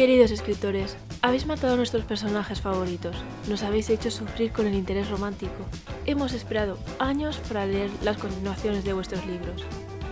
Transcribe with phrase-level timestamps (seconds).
[0.00, 3.14] Queridos escritores, habéis matado a nuestros personajes favoritos,
[3.50, 5.66] nos habéis hecho sufrir con el interés romántico,
[6.06, 9.62] hemos esperado años para leer las continuaciones de vuestros libros,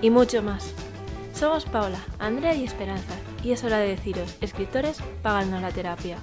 [0.02, 0.74] y mucho más.
[1.32, 6.18] Somos Paula, Andrea y Esperanza, y es hora de deciros, escritores, páganos la terapia.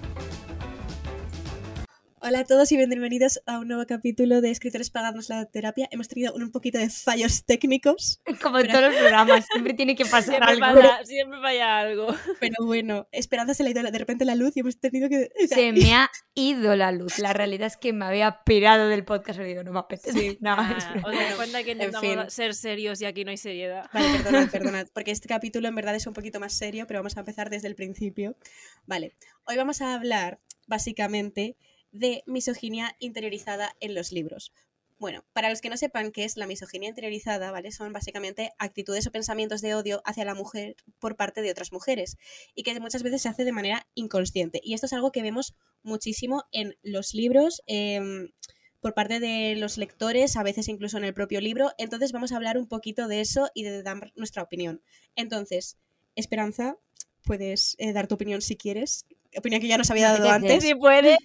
[2.28, 5.88] Hola a todos y bienvenidos a un nuevo capítulo de Escritores Pagamos la Terapia.
[5.92, 8.20] Hemos tenido un, poquito de fallos técnicos.
[8.42, 10.82] Como en todos los programas, siempre tiene que pasar siempre algo.
[11.04, 12.08] Siempre falla algo.
[12.40, 15.30] Pero bueno, Esperanza se le ha ido de repente la luz y hemos tenido que...
[15.48, 17.20] Se me ha ido la luz.
[17.20, 20.20] La realidad es que me había pirado del podcast y digo, no me apetece.
[20.20, 23.88] Sí, nada, os dais cuenta que intentamos ser serios y aquí no hay seriedad.
[23.94, 27.18] Vale, perdonad, perdonad, porque este capítulo en verdad es un poquito más serio, pero vamos
[27.18, 28.36] a empezar desde el principio.
[28.88, 29.16] Vale,
[29.46, 31.56] hoy vamos a hablar básicamente
[31.96, 34.52] de misoginia interiorizada en los libros.
[34.98, 37.72] Bueno, para los que no sepan qué es la misoginia interiorizada, ¿vale?
[37.72, 42.18] Son básicamente actitudes o pensamientos de odio hacia la mujer por parte de otras mujeres
[42.54, 44.62] y que muchas veces se hace de manera inconsciente.
[44.64, 48.30] Y esto es algo que vemos muchísimo en los libros, em,
[48.80, 51.72] por parte de los lectores, a veces incluso en el propio libro.
[51.78, 54.82] Entonces vamos a hablar un poquito de eso y de dar nuestra opinión.
[55.16, 55.78] Entonces,
[56.16, 56.78] Esperanza,
[57.26, 59.06] puedes eh, dar tu opinión si quieres.
[59.38, 60.64] Opinión que ya nos había dado antes.
[60.64, 61.18] Sí, puede.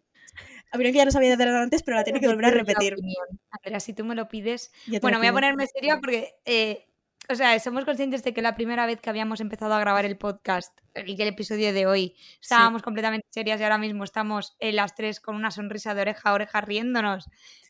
[0.71, 2.97] Habría que ya nos había dado antes, pero la tiene que volver a repetir.
[3.51, 4.73] Andrea, si tú me lo pides.
[5.01, 6.87] Bueno, voy a ponerme seria porque, eh,
[7.29, 10.17] o sea, somos conscientes de que la primera vez que habíamos empezado a grabar el
[10.17, 14.77] podcast y que el episodio de hoy estábamos completamente serias y ahora mismo estamos en
[14.77, 17.27] las tres con una sonrisa de oreja a oreja riéndonos.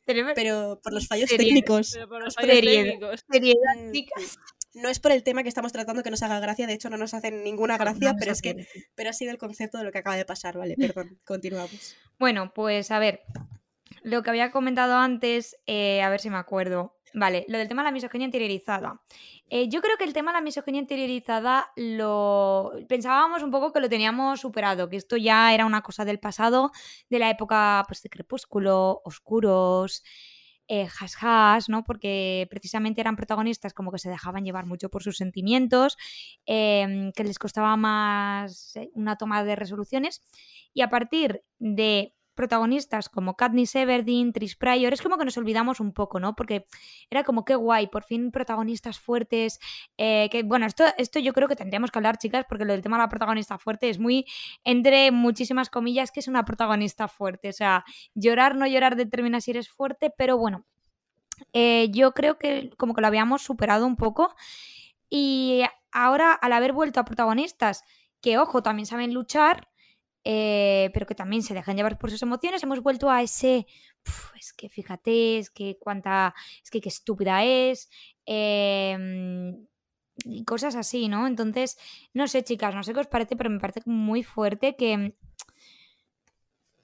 [0.07, 1.92] Pero por los fallos técnicos.
[1.92, 3.25] Pero por los fallos técnicos.
[3.31, 4.39] Seriedad, Mm, chicas.
[4.75, 6.97] No es por el tema que estamos tratando que nos haga gracia, de hecho no
[6.97, 9.93] nos hacen ninguna gracia, No pero es que pero ha sido el concepto de lo
[9.93, 11.97] que acaba de pasar, vale, perdón, continuamos.
[12.19, 13.23] Bueno, pues a ver,
[14.03, 16.97] lo que había comentado antes, eh, a ver si me acuerdo.
[17.13, 19.01] Vale, lo del tema de la misoginia interiorizada.
[19.48, 23.81] Eh, yo creo que el tema de la misoginia interiorizada lo pensábamos un poco que
[23.81, 26.71] lo teníamos superado, que esto ya era una cosa del pasado,
[27.09, 30.05] de la época pues, de Crepúsculo, Oscuros,
[30.73, 31.83] eh, has has, ¿no?
[31.83, 35.97] Porque precisamente eran protagonistas como que se dejaban llevar mucho por sus sentimientos,
[36.47, 40.23] eh, que les costaba más eh, una toma de resoluciones.
[40.73, 45.78] Y a partir de protagonistas como Katniss Everdeen, Tris Pryor, es como que nos olvidamos
[45.78, 46.34] un poco, ¿no?
[46.34, 46.64] Porque
[47.11, 49.61] era como que guay, por fin protagonistas fuertes,
[49.98, 52.80] eh, que bueno, esto, esto yo creo que tendríamos que hablar, chicas, porque lo del
[52.80, 54.24] tema de la protagonista fuerte es muy,
[54.64, 57.84] entre muchísimas comillas, que es una protagonista fuerte, o sea,
[58.14, 60.64] llorar, no llorar determina si eres fuerte, pero bueno,
[61.52, 64.34] eh, yo creo que como que lo habíamos superado un poco
[65.11, 65.62] y
[65.92, 67.84] ahora al haber vuelto a protagonistas
[68.23, 69.70] que, ojo, también saben luchar,
[70.25, 73.67] eh, pero que también se dejan llevar por sus emociones, hemos vuelto a ese,
[74.07, 77.89] "Uf, es que fíjate, es que cuánta, es que qué estúpida es,
[78.27, 79.67] em,
[80.25, 81.27] y cosas así, ¿no?
[81.27, 81.79] Entonces,
[82.14, 85.14] no sé, chicas, no sé qué os parece, pero me parece muy fuerte que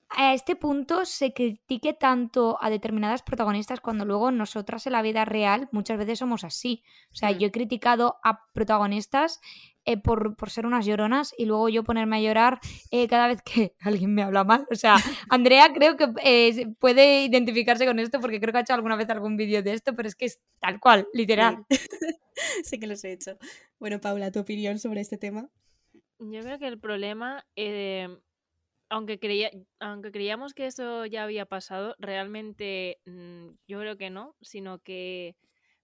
[0.09, 5.25] a este punto se critique tanto a determinadas protagonistas cuando luego nosotras en la vida
[5.25, 6.83] real muchas veces somos así.
[7.13, 7.39] O sea, Mm.
[7.39, 9.41] yo he criticado a protagonistas
[9.85, 12.59] eh, por, por ser unas lloronas y luego yo ponerme a llorar
[12.91, 14.67] eh, cada vez que alguien me habla mal.
[14.71, 14.95] O sea,
[15.31, 19.09] Andrea creo que eh, puede identificarse con esto porque creo que ha hecho alguna vez
[19.11, 21.65] algún vídeo de esto, pero es que es tal cual, literal.
[22.65, 23.39] sé que los he hecho.
[23.79, 25.49] Bueno, Paula, ¿tu opinión sobre este tema?
[26.19, 28.09] Yo creo que el problema, eh,
[28.89, 34.37] aunque, creía, aunque creíamos que eso ya había pasado, realmente mm, yo creo que no,
[34.41, 35.37] sino que...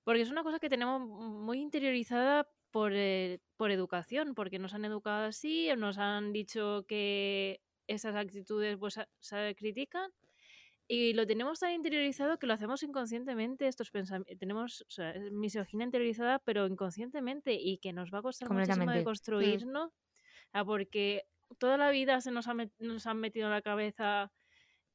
[0.05, 4.85] Porque es una cosa que tenemos muy interiorizada por, eh, por educación, porque nos han
[4.85, 10.11] educado así, nos han dicho que esas actitudes pues, se critican
[10.89, 15.85] y lo tenemos tan interiorizado que lo hacemos inconscientemente, estos pensamientos, tenemos o sea, misoginia
[15.85, 19.93] interiorizada, pero inconscientemente y que nos va a costar muchísimo de construirnos,
[20.53, 21.25] ah, porque
[21.59, 24.33] toda la vida se nos, ha met- nos han metido en la cabeza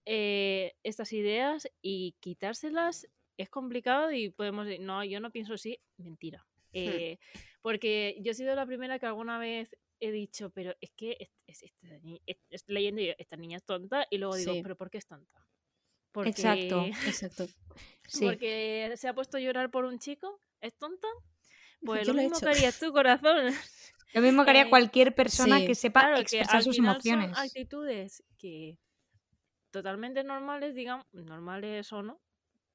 [0.05, 3.07] eh, estas ideas y quitárselas
[3.37, 6.45] es complicado y podemos decir, no, yo no pienso así, mentira.
[6.73, 7.17] Eh,
[7.61, 11.17] porque yo he sido la primera que alguna vez he dicho, pero es que
[11.47, 11.73] es, es-
[12.25, 14.61] es- estoy leyendo yo, esta niña es tonta y luego digo, Sí.
[14.63, 15.47] pero ¿por qué es tonta?
[16.11, 16.83] Porque, Exacto.
[17.05, 17.47] Exacto.
[18.07, 18.25] Sí.
[18.25, 21.07] porque se ha puesto a llorar por un chico, ¿es tonta?
[21.83, 22.45] Pues Yo lo lo he mismo hecho.
[22.45, 23.47] que harías tú, corazón.
[24.13, 25.67] Lo mismo que haría Eh, cualquier persona sí.
[25.67, 27.31] que sepa Claro, que expresar al sus emociones.
[27.31, 28.77] son actitudes que
[29.71, 32.19] totalmente normales, digamos, normales o no,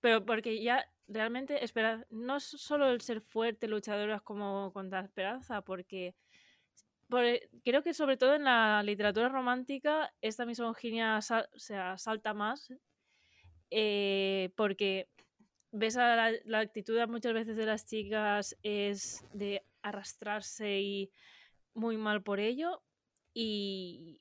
[0.00, 5.62] pero porque ya realmente espera, no es solo el ser fuerte, luchadoras como contra esperanza,
[5.62, 6.14] porque
[7.08, 7.24] por-
[7.64, 12.72] creo que sobre todo en la literatura romántica esta misoginia sal- o sea, salta más
[13.70, 15.08] eh, porque
[15.72, 21.12] ves a la, la actitud muchas veces de las chicas es de arrastrarse y
[21.74, 22.82] muy mal por ello
[23.34, 24.20] Y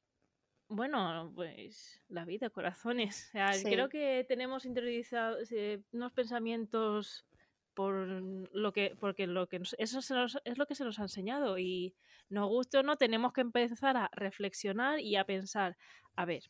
[0.70, 3.28] bueno, pues la vida, corazones.
[3.28, 3.66] O sea, Sí.
[3.66, 7.26] Creo que tenemos interiorizados eh, unos pensamientos
[7.74, 7.94] por
[8.54, 11.04] lo que, porque lo que nos- eso se nos- es lo que se nos ha
[11.04, 11.94] enseñado y
[12.30, 15.76] nos guste o no, tenemos que empezar a reflexionar y a pensar,
[16.16, 16.44] a ver,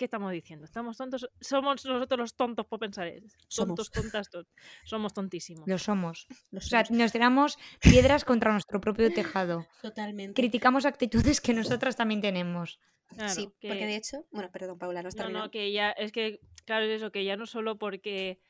[0.00, 0.64] ¿qué estamos diciendo?
[0.64, 1.28] ¿Estamos tontos?
[1.42, 3.28] ¿Somos nosotros los tontos por pensar eso?
[3.48, 3.68] Somos.
[3.76, 4.46] Tontos, tontas, ton-
[4.84, 5.68] somos tontísimos.
[5.68, 6.26] Lo somos.
[6.50, 9.66] Lo O sea, nos tiramos piedras contra nuestro propio tejado.
[9.82, 10.32] Totalmente.
[10.40, 12.80] Criticamos actitudes que nosotras también tenemos.
[13.08, 15.90] Claro, sí, que- porque de hecho, bueno, perdón, Paula, no has No, no, que ya,
[15.90, 18.40] es que, claro, es eso, que ya no solo porque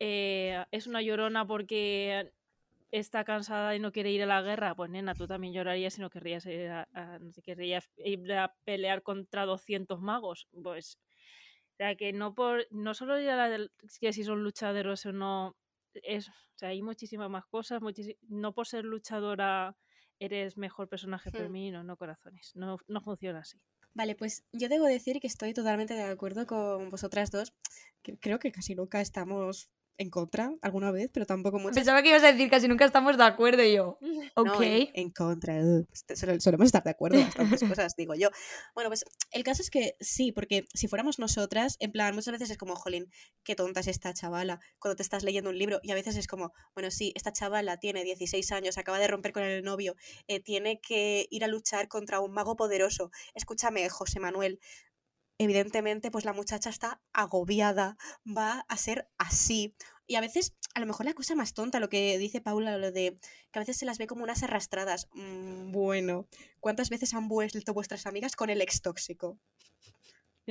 [0.00, 2.30] eh, es una llorona porque
[2.90, 6.00] está cansada y no quiere ir a la guerra, pues nena, tú también llorarías si
[6.00, 6.88] no querrías ir a,
[7.44, 10.48] querrías ir a pelear contra 200 magos.
[10.62, 10.98] Pues,
[11.74, 13.68] o sea, que no por, no solo ya la
[14.00, 15.56] que si son luchaderos o no,
[15.94, 17.80] es, o sea, hay muchísimas más cosas,
[18.28, 19.76] no por ser luchadora
[20.18, 21.36] eres mejor personaje Hmm.
[21.36, 23.60] femenino, no corazones, no, no funciona así.
[23.94, 27.52] Vale, pues yo debo decir que estoy totalmente de acuerdo con vosotras dos.
[28.02, 31.74] que creo que casi nunca estamos en contra alguna vez, pero tampoco mucho.
[31.74, 33.98] Pensaba que ibas a decir casi nunca estamos de acuerdo y yo.
[34.34, 34.46] Ok.
[34.60, 35.54] No, en, en contra.
[35.62, 38.28] uh, sole- Solemos estar de acuerdo en bastantes cosas, digo yo.
[38.74, 42.50] Bueno, pues el caso es que sí, porque si fuéramos nosotras, en plan, muchas veces
[42.50, 43.10] es como, jolín,
[43.44, 45.80] qué tonta es esta chavala cuando te estás leyendo un libro.
[45.82, 49.32] Y a veces es como, bueno, sí, esta chavala tiene 16 años, acaba de romper
[49.32, 49.94] con el novio,
[50.28, 53.10] eh, tiene que ir a luchar contra un mago poderoso.
[53.34, 54.58] Escúchame, José Manuel.
[55.42, 57.96] Evidentemente, pues la muchacha está agobiada,
[58.26, 59.74] va a ser así.
[60.06, 62.92] Y a veces, a lo mejor la cosa más tonta, lo que dice Paula, lo
[62.92, 63.16] de
[63.50, 65.08] que a veces se las ve como unas arrastradas.
[65.14, 66.28] Mm, bueno,
[66.60, 69.38] ¿cuántas veces han vuelto vuestras amigas con el ex tóxico?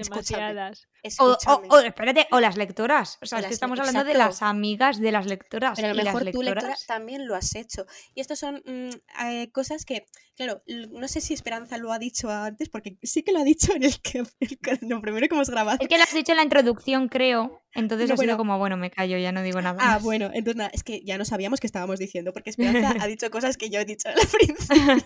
[0.01, 0.53] Escúchame.
[0.53, 0.87] Demasiadas.
[1.19, 1.67] O, o- Escúchame.
[1.69, 3.17] o, espérate, o las lectoras.
[3.21, 5.73] O sea, es que estamos hablando de las amigas de las lectoras.
[5.75, 7.85] Pero a lo mejor tú, lectora, también lo has hecho.
[8.15, 8.89] Y estos son mm,
[9.25, 10.05] eh, cosas que,
[10.35, 13.73] claro, no sé si Esperanza lo ha dicho antes, porque sí que lo ha dicho
[13.73, 15.77] en el que, el lo primero que hemos grabado.
[15.81, 17.61] Es que lo has dicho en la introducción, creo.
[17.73, 18.37] Entonces No, ha sido bueno.
[18.37, 19.77] como, bueno, me callo, ya no digo nada.
[19.81, 20.03] Ah, más.
[20.03, 23.29] bueno, entonces nada, es que ya no sabíamos qué estábamos diciendo, porque Esperanza ha dicho
[23.31, 25.03] cosas que yo he dicho al principio.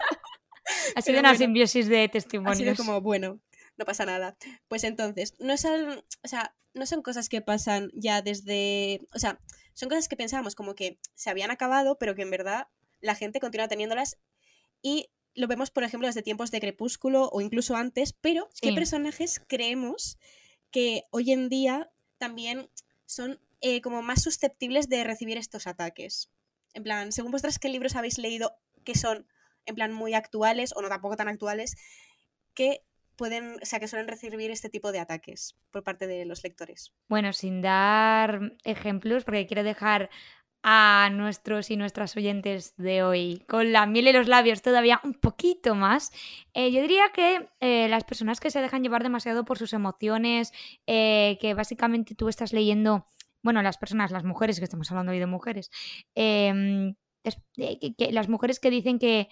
[0.95, 2.57] Ha sido pero una bueno, simbiosis de Ha testimonios.
[2.57, 3.39] sido como, bueno,
[3.77, 4.35] no pasa nada.
[4.67, 9.39] Pues entonces, no son, o sea, no son cosas que pasan ya desde, o sea,
[9.73, 12.67] son cosas que pensábamos como que se habían acabado, pero que en verdad
[13.01, 14.17] la gente continúa teniéndolas
[14.81, 18.75] y lo vemos, por ejemplo, desde tiempos de Crepúsculo o incluso antes, pero ¿qué Sí.
[18.75, 20.17] personajes creemos
[20.71, 22.69] que hoy en día también
[23.05, 26.29] son eh, como más susceptibles de recibir estos ataques?
[26.73, 29.27] En plan, según vuestras, ¿qué libros habéis leído que son,
[29.65, 31.75] en plan, muy actuales o no tampoco tan actuales,
[32.53, 32.83] que
[33.15, 36.93] pueden, o sea, que suelen recibir este tipo de ataques por parte de los lectores?
[37.07, 40.09] Bueno, sin dar ejemplos, porque quiero dejar
[40.63, 45.13] a nuestros y nuestras oyentes de hoy con la miel y los labios todavía un
[45.13, 46.11] poquito más.
[46.53, 50.53] eh, yo diría que eh, las personas que se dejan llevar demasiado por sus emociones,
[50.87, 53.07] eh, que básicamente tú estás leyendo,
[53.41, 55.69] bueno, las personas, las mujeres, que estamos hablando hoy de mujeres,
[56.15, 56.95] em,
[57.97, 59.29] que las mujeres que dicen que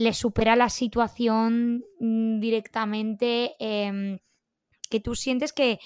[0.00, 4.18] les supera la situación mm, directamente, em,
[4.88, 5.78] que tú sientes que,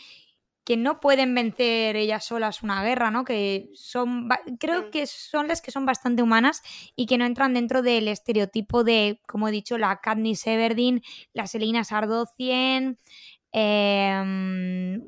[0.63, 3.25] que no pueden vencer ellas solas una guerra, ¿no?
[3.25, 4.29] Que son,
[4.61, 6.63] creo que son las que son bastante humanas
[6.95, 11.03] y que no entran dentro del estereotipo de, como he dicho, la Katniss Everdeen,
[11.33, 13.01] la Selina Sardocien,
[13.51, 15.03] em,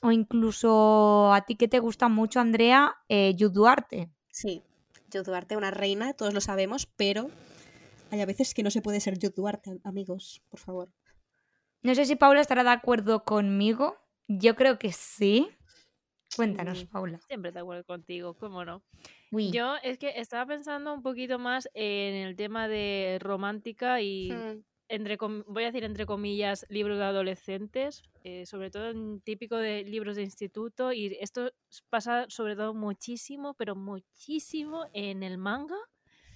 [0.00, 4.08] o incluso a ti que te gusta mucho, Andrea, eh, Duarte.
[4.30, 4.62] Sí,
[5.10, 7.28] Yo Duarte, una reina, todos lo sabemos, pero
[8.16, 10.88] hay a veces que no se puede ser Yo Duarte, amigos, por favor.
[11.82, 13.96] No sé si Paula estará de acuerdo conmigo.
[14.26, 15.48] Yo creo que sí.
[16.34, 16.86] Cuéntanos, Sí.
[16.86, 17.20] Paula.
[17.28, 18.82] Siempre de acuerdo contigo, cómo no.
[19.30, 24.62] Yo es que estaba pensando un poquito más en el tema de romántica y Mm,
[24.88, 29.56] entre com- voy a decir entre comillas libros de adolescentes, eh, sobre todo en típico
[29.56, 31.50] de libros de instituto y esto
[31.90, 35.76] pasa sobre todo muchísimo, pero muchísimo en el manga.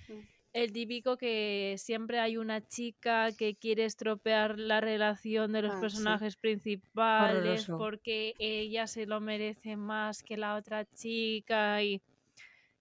[0.08, 0.20] Mm.
[0.52, 5.76] El típico que siempre hay una chica que quiere estropear la relación de los Ah,
[5.76, 5.80] sí.
[5.80, 7.78] personajes principales Horroroso.
[7.78, 12.02] porque ella se lo merece más que la otra chica y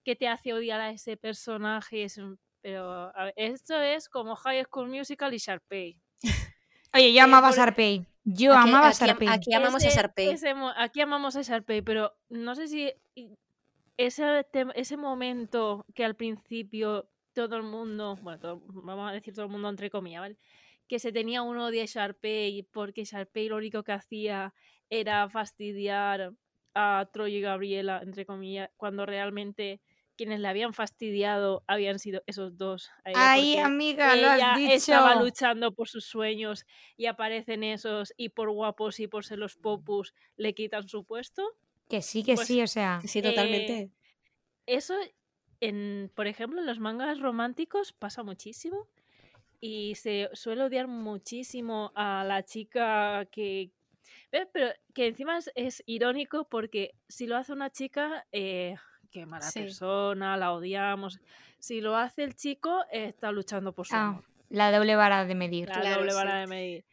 [0.04, 2.02] que te hace odiar a ese personaje.
[2.02, 5.96] Es un- pero a ver, esto es como High School Musical y Sharpay.
[6.92, 8.04] Oye, yo eh, amaba a Sharpay.
[8.24, 9.28] Yo Aquí- amaba a Sharpay.
[9.28, 10.28] aquí- amamos a Sharpay.
[10.30, 12.92] ese aquí amamos a Sharpay, pero no sé si
[13.96, 17.08] ese, ese momento que al principio
[17.48, 20.38] todo el mundo, bueno, todo- vamos a decir todo el mundo entre comillas, ¿vale?
[20.88, 24.54] Que se tenía un odio a Sharpay porque Sharpay lo único que hacía
[24.90, 26.32] era fastidiar
[26.74, 29.80] a Troy y Gabriela, entre comillas, cuando realmente
[30.16, 32.90] quienes le habían fastidiado habían sido esos dos.
[33.04, 35.22] a ella, Ay, porque amiga, lo has ella estaba dicho.
[35.24, 36.64] luchando por sus sueños
[36.96, 41.42] y aparecen esos y por guapos y por ser los popus le quitan su puesto.
[41.88, 43.00] Que sí, que Pues, sí, o sea.
[43.06, 43.74] Sí, totalmente.
[43.82, 43.90] Eh,
[44.66, 44.94] Eso,
[45.60, 48.86] en, por ejemplo, en los mangas románticos pasa muchísimo
[49.60, 53.70] y se suele odiar muchísimo a la chica que...
[54.32, 54.48] ¿Ves?
[54.52, 58.76] Pero que encima es, es irónico porque si lo hace una chica, eh,
[59.10, 59.60] qué mala Sí.
[59.60, 61.20] persona, la odiamos.
[61.58, 64.24] Si lo hace el chico, eh, está luchando por su Ah, amor.
[64.48, 65.68] la doble vara de medir.
[65.68, 66.84] La Claro, doble vara de medir.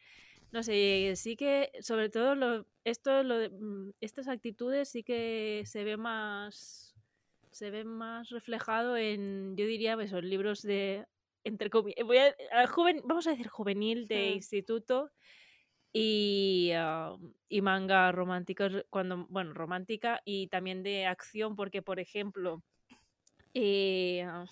[0.50, 5.62] No sé, sí que, sobre todo, lo, esto, lo de- mm, estas actitudes sí que
[5.66, 6.87] se ve más,
[7.50, 11.06] se ve más reflejado en, yo diría, esos libros de,
[11.44, 15.10] entre comillas, voy a, a juven- vamos a decir juvenil de instituto
[15.92, 17.16] y, ah,
[17.48, 22.62] y manga románticos, cuando, bueno, romántica y también de acción, porque, por ejemplo,
[23.54, 24.44] eh, ah,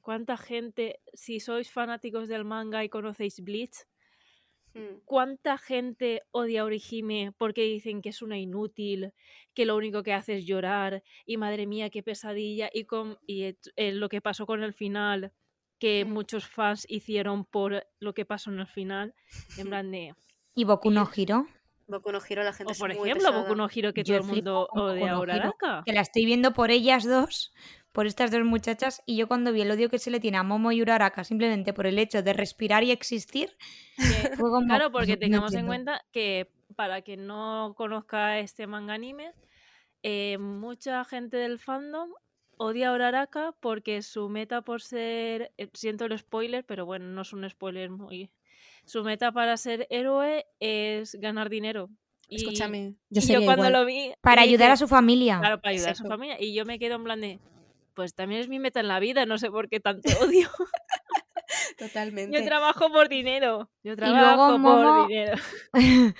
[0.00, 3.84] ¿cuánta gente, si sois fanáticos del manga y conocéis Bleach,
[4.74, 5.00] Mm.
[5.04, 9.12] ¿Cuánta gente odia a Orihime porque dicen que es una inútil,
[9.54, 12.70] que lo único que hace es llorar y madre mía, qué pesadilla?
[12.72, 15.32] Y, con, y et- eh, lo que pasó con el final,
[15.78, 16.12] que Mm.
[16.12, 19.14] muchos fans hicieron por lo que pasó en el final,
[19.56, 20.14] en plan de...
[20.54, 21.46] ¿Y Boku no Hiro?
[21.86, 23.42] Boku no Hero, la gente O es por muy ejemplo, pesada.
[23.42, 25.82] Boku no Hiro, que Yo todo el mundo odia a Uraraka.
[25.84, 27.52] Que la estoy viendo por ellas dos,
[27.92, 30.42] por estas dos muchachas, y yo cuando vi el odio que se le tiene a
[30.42, 33.50] Momo y Uraraka simplemente por el hecho de respirar y existir,
[33.96, 34.02] Que-
[34.46, 38.94] fue como, Claro, porque no tengamos en cuenta que para quien no conozca este manga
[38.94, 39.32] anime,
[40.02, 42.10] eh, mucha gente del fandom
[42.56, 47.22] odia a Uraraka porque su meta por ser, eh, siento el spoiler, pero bueno, no
[47.22, 48.30] es un spoiler muy...
[48.84, 51.88] Su meta para ser héroe es ganar dinero.
[52.28, 53.72] Y, Escúchame, y yo sería cuando igual.
[53.72, 54.12] lo vi...
[54.20, 55.38] Para dije, ayudar a su familia.
[55.40, 56.36] Claro, para ayudar a su familia.
[56.40, 57.38] Y yo me quedo en plan de...
[57.94, 60.48] Pues también es mi meta en la vida, no sé por qué tanto odio.
[61.78, 62.36] Totalmente.
[62.38, 63.70] Yo trabajo por dinero.
[63.82, 65.36] Yo luego trabajo Momo- por dinero.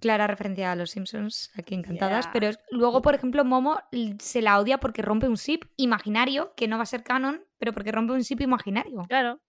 [0.00, 2.26] Clara referencia a los Simpsons, aquí encantadas.
[2.26, 2.32] Ya.
[2.32, 3.80] Pero es- luego, por ejemplo, Momo
[4.20, 7.72] se la odia porque rompe un zip imaginario, que no va a ser canon, pero
[7.72, 9.04] porque rompe un zip imaginario.
[9.08, 9.40] Claro,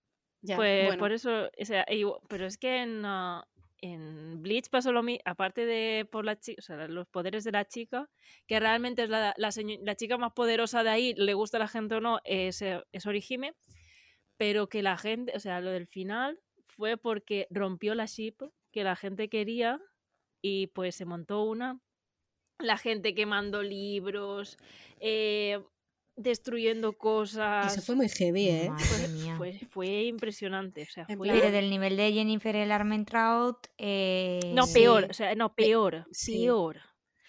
[0.47, 0.99] Ya, pues bueno.
[0.99, 1.85] por eso, o sea,
[2.29, 3.03] pero es que en,
[3.81, 7.51] en Bleach pasó lo mismo, aparte de por la chica, o sea, los poderes de
[7.51, 8.09] la chica,
[8.47, 9.49] que realmente es la, la,
[9.81, 12.81] la chica más poderosa de ahí, le gusta a la gente o no, es, eh,
[12.93, 13.55] es Orihime,
[14.37, 18.37] pero que la gente, o sea, lo del final fue porque rompió la ship
[18.71, 19.81] que la gente quería
[20.41, 21.81] y pues se montó una,
[22.59, 24.57] la gente quemando libros,
[24.99, 25.59] eh,
[26.17, 27.71] destruyendo cosas.
[27.71, 28.69] Eso fue muy heavy, ¿eh?
[28.69, 29.35] Madre Fue, mía.
[29.37, 31.27] fue, fue impresionante, o sea, fue...
[31.29, 33.67] Pero del nivel de Jennifer el Armentrout.
[33.77, 34.39] Eh...
[34.53, 34.73] No, Sí.
[34.73, 36.39] peor, o sea, no, Pe- peor, sí.
[36.43, 36.77] peor.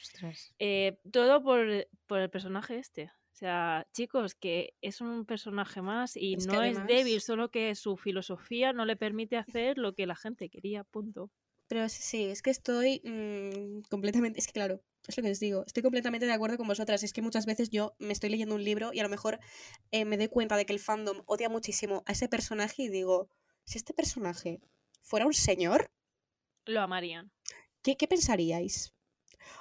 [0.00, 0.54] Ostras.
[0.58, 3.04] Eh, todo por, por el personaje este.
[3.32, 7.74] O sea, chicos, que es un personaje más y Es no es débil, solo que
[7.76, 11.30] su filosofía no le permite hacer lo que la gente quería, punto.
[11.68, 15.40] Pero sí, sí, es que estoy mm, completamente, es que claro, es lo que les
[15.40, 17.02] digo, estoy completamente de acuerdo con vosotras.
[17.02, 19.38] Es que muchas veces yo me estoy leyendo un libro y a lo mejor
[19.90, 23.28] eh, me doy cuenta de que el fandom odia muchísimo a ese personaje y digo,
[23.64, 24.60] si este personaje
[25.02, 25.90] fuera un señor,
[26.66, 27.32] Lo amarían.
[27.82, 28.92] ¿qué, qué pensaríais?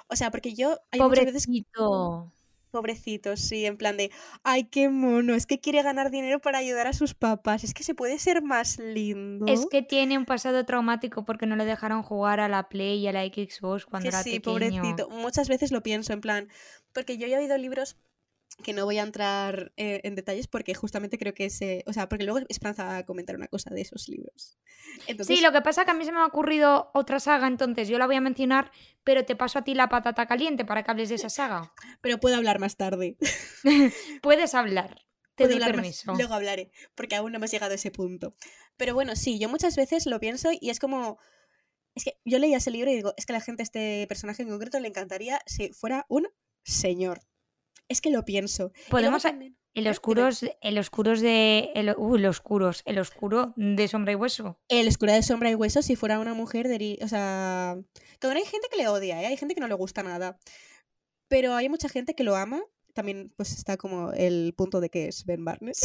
[0.08, 2.32] O sea, porque yo hay muchas veces Pobrecito.
[2.68, 4.10] Pobrecitos, sí, en plan de,
[4.42, 7.82] ay, qué mono, es que quiere ganar dinero para ayudar a sus papás, es que
[7.82, 9.46] se puede ser más lindo.
[9.46, 13.08] Es que tiene un pasado traumático porque no le dejaron jugar a la Play y
[13.08, 14.82] a la Xbox cuando Que era sí, pequeño.
[14.82, 15.08] pobrecito.
[15.10, 16.48] Muchas veces lo pienso, en plan,
[16.92, 17.96] porque yo ya he oído libros
[18.62, 22.08] que no voy a entrar eh, en detalles porque justamente creo que ese, o sea,
[22.08, 24.58] porque luego Esperanza va a comentar una cosa de esos libros.
[25.06, 27.46] Entonces, Sí, lo que pasa es que a mí se me ha ocurrido otra saga,
[27.46, 28.72] entonces yo la voy a mencionar,
[29.04, 31.72] pero te paso a ti la patata caliente para que hables de esa saga.
[32.00, 33.16] pero puedo hablar más tarde.
[34.22, 35.04] Puedes hablar.
[35.36, 36.14] Te doy más- permiso.
[36.14, 38.34] luego hablaré, porque aún no hemos llegado a ese punto.
[38.76, 41.18] Pero bueno, sí, yo muchas veces lo pienso y es como...
[41.94, 44.42] Es que yo leía ese libro y digo, es que a la gente, este personaje
[44.42, 46.28] en concreto, le encantaría si fuera un
[46.64, 47.20] señor.
[47.88, 48.72] Es que lo pienso.
[48.90, 51.70] Podemos también- El oscuros, el oscuros de.
[51.74, 51.88] El,
[52.26, 52.82] oscuros.
[52.84, 54.60] El oscuro de sombra y hueso.
[54.68, 57.76] El Escura de Sombra y Hueso, si fuera una mujer, deri- o sea...
[58.18, 59.26] Que hay gente que le odia, ¿eh?
[59.26, 60.38] hay gente que no le gusta nada.
[61.28, 62.60] Pero hay mucha gente que lo ama.
[62.94, 65.80] También pues está como el punto de que es Ben Barnes.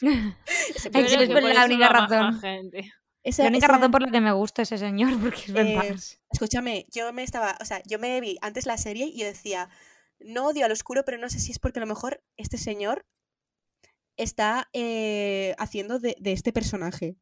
[0.70, 2.40] Es la única razón.
[2.40, 2.92] gente.
[3.22, 5.66] esa- la única esa- razón por la que me gusta ese señor, porque es Ben
[5.68, 6.20] Eh, Barnes.
[6.32, 9.68] Escúchame, yo me estaba, o sea, yo me vi antes la serie y yo decía,
[10.20, 13.06] no odio al oscuro, pero no sé si es porque a lo mejor este señor
[14.16, 17.16] está eh, haciendo de, de este personaje.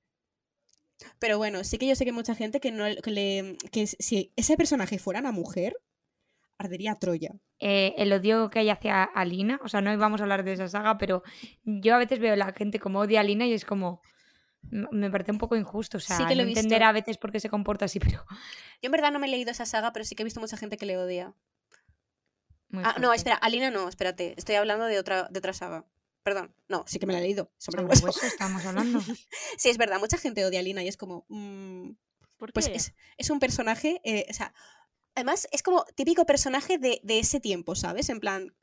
[1.19, 3.87] Pero bueno, sí que yo sé que hay mucha gente que no que le que
[3.87, 5.77] si ese personaje fuera una mujer,
[6.59, 7.35] ardería Troya.
[7.59, 10.69] Eh, el odio que hay hacia Alina, o sea, no íbamos a hablar de esa
[10.69, 11.23] saga, pero
[11.65, 14.01] yo a veces veo a la gente como odia a Alina y es como,
[14.71, 17.33] me parece un poco injusto, o sea, Sí que lo no entender a veces por
[17.33, 18.25] qué se comporta así, pero...
[18.83, 20.57] Yo en verdad no me he leído esa saga, pero sí que he visto mucha
[20.57, 21.35] gente que le odia.
[22.69, 24.35] Muy Ah, no, espera, Alina no, espérate.
[24.37, 25.85] Estoy hablando de otra, de otra saga.
[26.23, 27.53] Perdón, no, sí que me la he leído.
[27.59, 28.07] Sobre Sobre hueso.
[28.07, 28.99] hueso estamos hablando.
[29.59, 31.25] Sí, es verdad, mucha gente odia a Alina y es como.
[31.29, 31.91] mm,
[32.37, 32.75] ¿Por pues qué?
[32.75, 34.01] es, es un personaje.
[34.05, 34.53] eh, o sea,
[35.15, 38.09] además es como típico personaje de, de ese tiempo, ¿sabes?
[38.09, 38.55] En plan.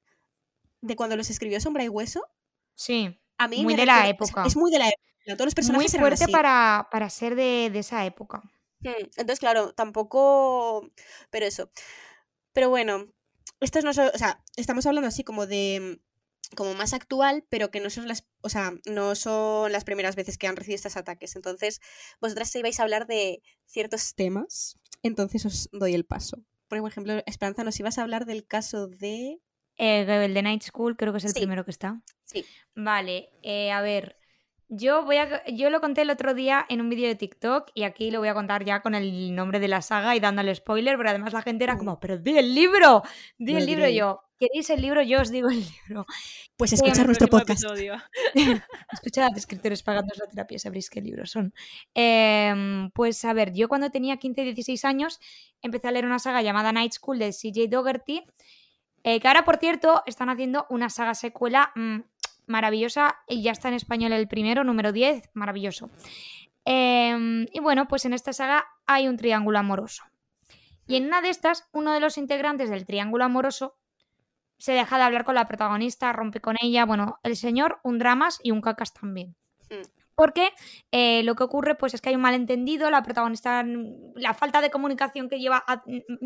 [0.82, 2.28] De cuando los escribió Sombra y Hueso.
[2.76, 4.46] Sí, A mí Muy de la época.
[4.46, 5.02] Es, muy de la época.
[5.38, 6.34] Todos los muy personajes eran fuerte así.
[6.34, 8.42] para, para ser de, de esa época.
[8.82, 10.92] Mm, Entonces, claro, tampoco.
[11.30, 11.72] Pero eso.
[12.52, 13.08] Pero bueno,
[13.64, 14.10] estos no son.
[14.14, 16.00] O sea, estamos hablando así como de.
[16.56, 18.28] como más actual, pero que no son las.
[18.42, 21.36] O sea, no son las primeras veces que han recibido estos ataques.
[21.36, 21.80] Entonces,
[22.22, 24.78] vosotras ibais a hablar de ciertos temas.
[25.02, 26.44] Entonces os doy el paso.
[26.68, 29.40] Por ejemplo, Esperanza, nos ibas a hablar del caso de.
[29.78, 31.40] Eh, el de Night School creo que es el Sí.
[31.40, 32.02] primero que está.
[32.26, 32.46] Sí.
[32.76, 34.18] Vale, eh, a ver.
[34.70, 37.84] Yo voy a yo lo conté el otro día en un vídeo de TikTok y
[37.84, 40.98] aquí lo voy a contar ya con el nombre de la saga y dándole spoiler,
[40.98, 43.04] pero además la gente era como, pero di el libro,
[43.38, 44.22] di el libro yo.
[44.40, 45.02] ¿Queréis el libro?
[45.02, 46.06] Yo os digo el libro.
[46.58, 47.64] Pues escuchar El nuestro podcast.
[48.92, 51.54] Escuchad, escritores pagando la terapia, sabréis qué libros son.
[51.94, 55.20] Em, pues a ver, yo cuando tenía 15, 16 años
[55.62, 58.26] empecé a leer una saga llamada Night School de CJ Dougherty,
[59.04, 62.00] eh, que ahora, por cierto, están haciendo una saga secuela mm,
[62.48, 65.90] maravillosa y ya está en español el primero, número 10, maravilloso.
[66.66, 70.04] Em, y bueno, pues en esta saga hay un triángulo amoroso.
[70.88, 73.76] Y en una de estas, uno de los integrantes del triángulo amoroso
[74.58, 76.86] se deja de hablar con la protagonista, rompe con ella.
[76.86, 79.36] Bueno, el señor, un dramas y un cacas también.
[80.16, 80.50] Porque
[80.92, 83.64] eh, lo que ocurre pues es que hay un malentendido, la protagonista,
[84.16, 85.84] la falta de comunicación que lleva a-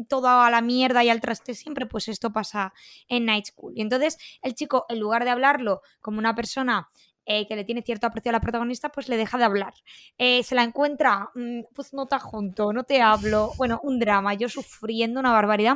[0.10, 2.74] todo a la mierda y al traste siempre, pues esto pasa
[3.08, 3.74] en Night School.
[3.76, 6.90] Y entonces el chico, en lugar de hablarlo como una persona
[7.26, 9.74] eh, que le tiene cierto aprecio a la protagonista, pues le deja de hablar.
[10.18, 13.52] Eh, se la encuentra, mm, pues no te junto, no te hablo.
[13.58, 15.76] Bueno, un drama, yo sufriendo una barbaridad.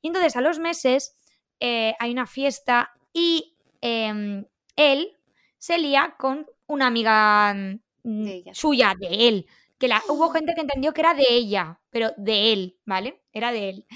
[0.00, 1.16] Y entonces a los meses
[1.60, 4.44] hay una fiesta y em,
[4.76, 5.16] él
[5.58, 9.46] se lía con una amiga mm, De suya, de él.
[9.78, 13.22] Que la, hubo gente que entendió que era de ella, pero de él, ¿vale?
[13.32, 13.86] Era de él.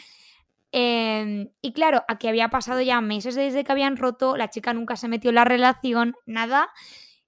[0.72, 4.96] Em, y claro, aquí había pasado ya meses desde que habían roto, la chica nunca
[4.96, 6.70] se metió en la relación, nada.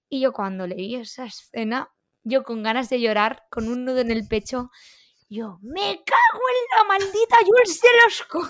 [0.08, 1.90] Y yo cuando leí esa escena,
[2.24, 4.70] yo con ganas de llorar, con un nudo en el pecho,
[5.28, 8.48] yo, me cago en la maldita Jules de los co-".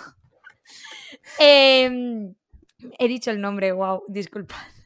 [1.39, 2.35] Em,
[2.99, 4.57] he dicho el nombre, wow, disculpad.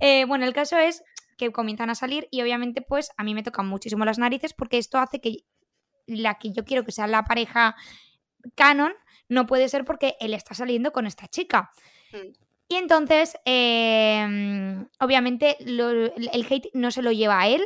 [0.00, 1.02] Eh, bueno, el caso es
[1.38, 4.76] que comienzan a salir y obviamente pues a mí me tocan muchísimo las narices porque
[4.76, 5.44] esto hace que
[6.06, 7.74] la que yo quiero que sea la pareja
[8.54, 8.92] canon
[9.28, 11.70] no puede ser porque él está saliendo con esta chica.
[12.12, 12.32] Mm.
[12.70, 17.62] Y entonces, eh, obviamente, lo- el hate no se lo lleva a él,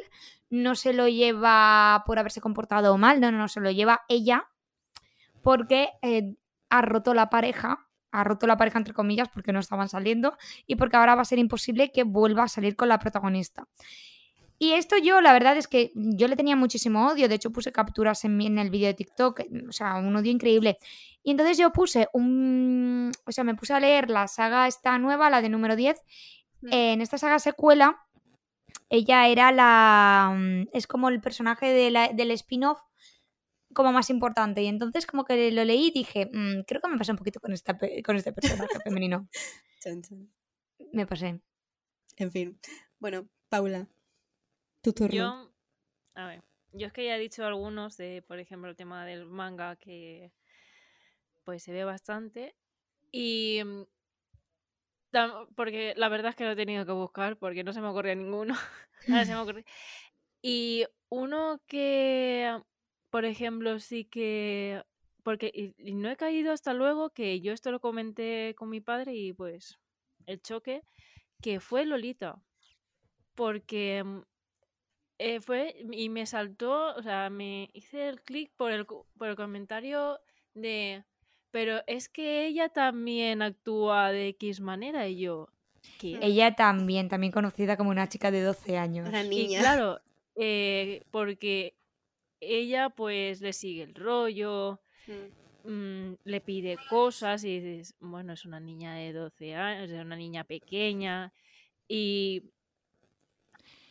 [0.50, 4.46] no se lo lleva por haberse comportado mal, no, no, no, se lo lleva ella
[5.42, 6.34] porque eh,
[6.70, 10.76] ha roto la pareja, ha roto la pareja entre comillas porque no estaban saliendo y
[10.76, 13.66] porque ahora va a ser imposible que vuelva a salir con la protagonista.
[14.58, 17.72] Y esto yo, la verdad es que yo le tenía muchísimo odio, de hecho puse
[17.72, 20.78] capturas en, en el vídeo de TikTok, o sea, un odio increíble.
[21.24, 25.30] Y entonces yo puse un, o sea, me puse a leer la saga esta nueva,
[25.30, 26.00] la de número 10.
[26.60, 26.68] Mm.
[26.70, 28.06] En esta saga secuela,
[28.88, 32.78] ella era la, mm, es como el personaje de la- del spin-off
[33.72, 34.62] como más importante.
[34.62, 37.40] Y entonces como que lo leí y dije, "Mm, creo que me pasé un poquito
[37.40, 39.28] con, esta, pe- con este personaje femenino.
[40.92, 41.40] Me pasé.
[42.16, 42.58] En fin.
[42.98, 43.88] Bueno, Paula,
[44.82, 45.14] tu turno.
[45.14, 45.52] Yo,
[46.14, 49.26] a ver, yo es que ya he dicho algunos de, por ejemplo, el tema del
[49.26, 50.32] manga que
[51.44, 52.54] pues se ve bastante
[53.10, 53.60] y
[55.56, 58.14] porque la verdad es que lo he tenido que buscar porque no se me ocurría
[58.14, 58.54] ninguno.
[59.08, 59.64] Ahora se me ocurre.
[60.42, 62.58] Y uno que,
[63.12, 64.84] por ejemplo, sí que
[65.24, 68.80] porque y, y no he caído hasta luego que yo esto lo comenté con mi
[68.80, 69.78] padre y pues
[70.26, 70.82] el choque
[71.42, 72.42] que fue Lolita
[73.34, 74.20] porque mm,
[75.18, 79.36] eh, fue y me saltó, o sea, me hice el clic por el, por el
[79.36, 80.20] comentario
[80.54, 81.04] de,
[81.50, 85.48] pero es que ella también actúa de X manera y yo,
[85.98, 86.18] ¿qué?
[86.22, 89.08] Ella también, también conocida como una chica de 12 años.
[89.08, 89.60] Una Y niña.
[89.60, 90.00] claro,
[90.36, 91.74] eh, porque
[92.42, 94.80] ella pues le sigue el rollo,
[95.64, 95.70] Mm.
[95.70, 100.16] mm, le pide cosas y dices, bueno, es una niña de 12 años, es una
[100.16, 101.32] niña pequeña
[101.88, 102.42] y,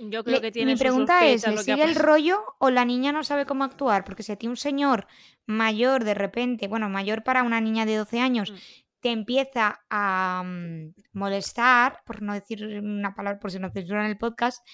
[0.04, 3.12] Yo creo Le- que tiene mi pregunta es, ¿le sigue el rollo o la niña
[3.12, 4.04] no sabe cómo actuar?
[4.04, 5.06] Porque si a ti un señor
[5.46, 8.56] mayor de repente, bueno, mayor para una niña de 12 años, Mm.
[9.02, 10.44] te empieza a
[11.14, 14.66] molestar, por no decir una palabra, por si no censuran el podcast,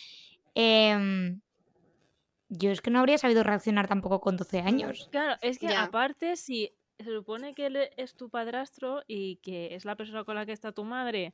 [0.56, 1.42] em,
[2.50, 5.10] yo es que no habría sabido reaccionar tampoco con 12 años.
[5.12, 5.84] Claro, es que Ya.
[5.84, 10.24] aparte, si se supone que él e- es tu padrastro y que es la persona
[10.24, 11.34] con la que está tu madre,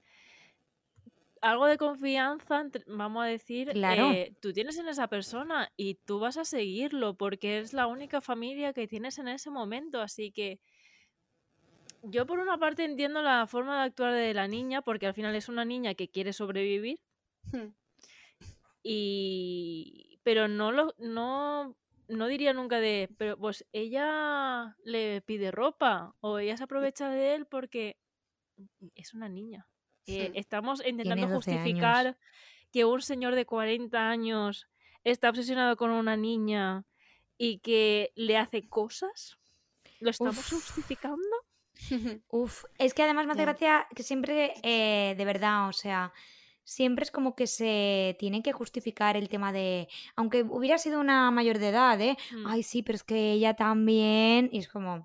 [1.42, 4.12] algo de confianza, vamos a decir, Claro.
[4.12, 8.22] eh, tú tienes en esa persona y tú vas a seguirlo porque es la única
[8.22, 10.02] familia que tienes en ese momento.
[10.02, 10.60] Así que
[12.02, 15.36] yo por una parte entiendo la forma de actuar de la niña porque al final
[15.36, 17.00] es una niña que quiere sobrevivir
[17.52, 17.74] Hmm.
[18.84, 21.76] y pero no lo no
[22.08, 27.36] no diría nunca de pero pues ella le pide ropa o ella se aprovecha de
[27.36, 27.98] él porque
[28.96, 29.68] es una niña
[30.06, 31.64] Eh, estamos intentando 12 años.
[31.66, 32.18] justificar
[32.72, 34.68] que un señor de 40 años
[35.04, 36.86] está obsesionado con una niña
[37.38, 39.38] y que le hace cosas.
[40.00, 40.50] Lo estamos Uf.
[40.52, 41.36] justificando
[42.30, 46.12] Uf, es que además me hace gracia que siempre, eh, de verdad, o sea,
[46.64, 51.30] siempre es como que se tiene que justificar el tema de, aunque hubiera sido una
[51.32, 52.18] mayor de edad, ¿eh?
[52.32, 52.48] Mm.
[52.48, 55.04] Ay, sí, pero es que ella también, y es como,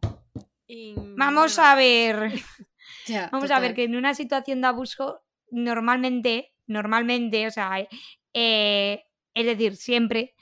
[0.67, 2.33] Y, vamos bueno, a ver,
[3.33, 7.87] vamos a ver que en una situación de abuso, normalmente, normalmente, o sea,
[8.33, 10.35] eh, es decir, siempre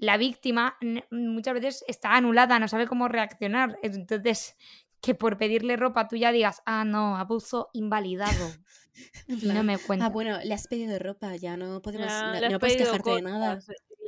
[0.00, 0.78] la víctima
[1.10, 3.78] muchas veces está anulada, no sabe cómo reaccionar.
[3.82, 4.56] Entonces,
[5.02, 8.50] que por pedirle ropa tú ya digas, ah, no, abuso invalidado.
[9.60, 10.06] No me cuenta.
[10.06, 13.58] Ah, bueno, le has pedido ropa, ya no podemos, Ya no, puedes quejarte de nada.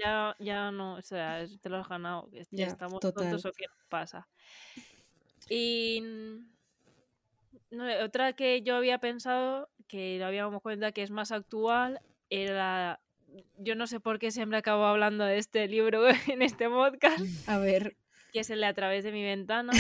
[0.03, 2.29] Ya, ya no, o sea, te lo has ganado.
[2.51, 3.25] Ya, Estamos total.
[3.25, 4.29] tontos o qué nos pasa.
[5.49, 6.03] Y
[7.71, 12.01] no sé, otra que yo había pensado, que lo habíamos cuenta que es más actual,
[12.31, 13.01] era.
[13.57, 17.59] Yo no sé por qué siempre acabo hablando de este libro en este podcast, A
[17.59, 17.97] ver,
[18.33, 19.73] que es el de A través de mi ventana.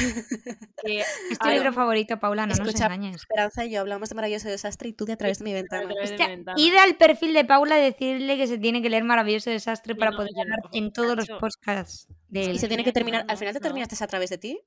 [0.84, 3.16] que Es tu Ay, libro favorito, Paula, no nos escucha, engañes.
[3.16, 5.54] Esperanza y yo hablamos de Maravilloso Desastre y tú de a través de mi a
[5.54, 5.88] ventana.
[6.02, 6.60] Hostia, mi ventana.
[6.60, 9.98] id al perfil de Paula y decirle que se tiene que leer Maravilloso Desastre Yo
[9.98, 12.92] para no, poder yo no, hablar en todos los podcasts de Y se tiene que
[12.92, 14.60] terminar, al final te terminaste a través de ti.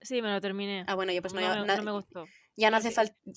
[0.00, 0.84] Sí, me lo terminé.
[0.86, 2.26] Ah, bueno, yo pues no, no, ya, me, na- no me gustó.
[2.54, 2.94] ya no hace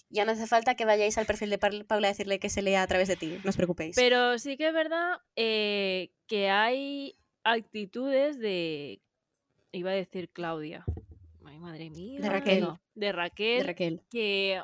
[0.10, 2.84] ya no hace falta que vayáis al perfil de Paula a decirle que se lea
[2.84, 3.96] a través de ti, no os preocupéis.
[3.96, 9.02] Pero sí que es verdad eh, que hay actitudes de.
[9.72, 10.84] Iba a decir Claudia.
[11.46, 12.20] Ay, madre mía.
[12.30, 12.62] Raquel.
[12.62, 13.66] no, de De Raquel.
[13.66, 14.02] Raquel.
[14.10, 14.62] Que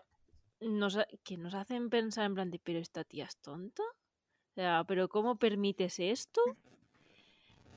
[0.62, 3.84] nos, que nos hacen pensar en plan de, pero esta tía es tonta.
[3.84, 6.42] O sea, pero ¿cómo permites esto?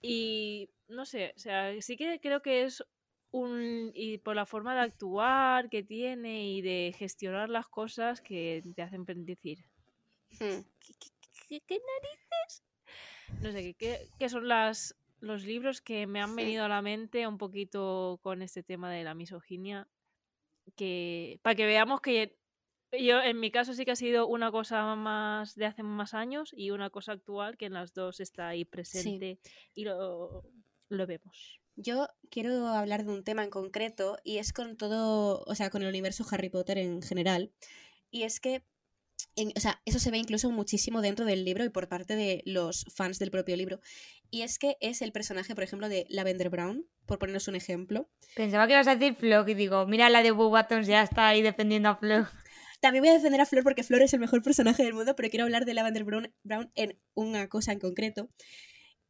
[0.00, 2.84] Y no sé, o sea, sí que creo que es
[3.32, 3.90] un.
[3.94, 8.82] Y por la forma de actuar que tiene y de gestionar las cosas que te
[8.82, 9.58] hacen decir,
[10.40, 10.60] Hmm.
[10.78, 11.10] ¿qué, qué-
[11.48, 12.62] qué- qué narices?
[13.42, 16.36] No sé, ¿qué- ¿qué, qué son las, los libros que me han Sí.
[16.36, 19.88] venido a la mente un poquito con este tema de la misoginia?
[20.76, 22.38] Que, para que veamos que
[22.92, 26.52] yo, en mi caso, sí que ha sido una cosa más de hace más años
[26.56, 29.40] y una cosa actual que en las dos está ahí presente
[29.74, 30.44] y lo,
[30.88, 31.60] lo vemos.
[31.76, 35.82] Yo quiero hablar de un tema en concreto y es con todo, o sea, con
[35.82, 37.52] el universo Harry Potter en general.
[38.10, 38.64] Y es que,
[39.36, 42.42] en- o sea, eso se ve incluso muchísimo dentro del libro y por parte de
[42.44, 43.80] los fans del propio libro.
[44.30, 48.08] Y es que es el personaje, por ejemplo, de Lavender Brown, por ponernos un ejemplo.
[48.34, 51.28] Pensaba que ibas a decir Flo y digo, mira la de Boo Buttons, ya está
[51.28, 52.26] ahí defendiendo a Flo.
[52.80, 55.28] También voy a defender a Flor porque Flor es el mejor personaje del mundo, pero
[55.30, 58.28] quiero hablar de Lavender Brown, Brown en una cosa en concreto.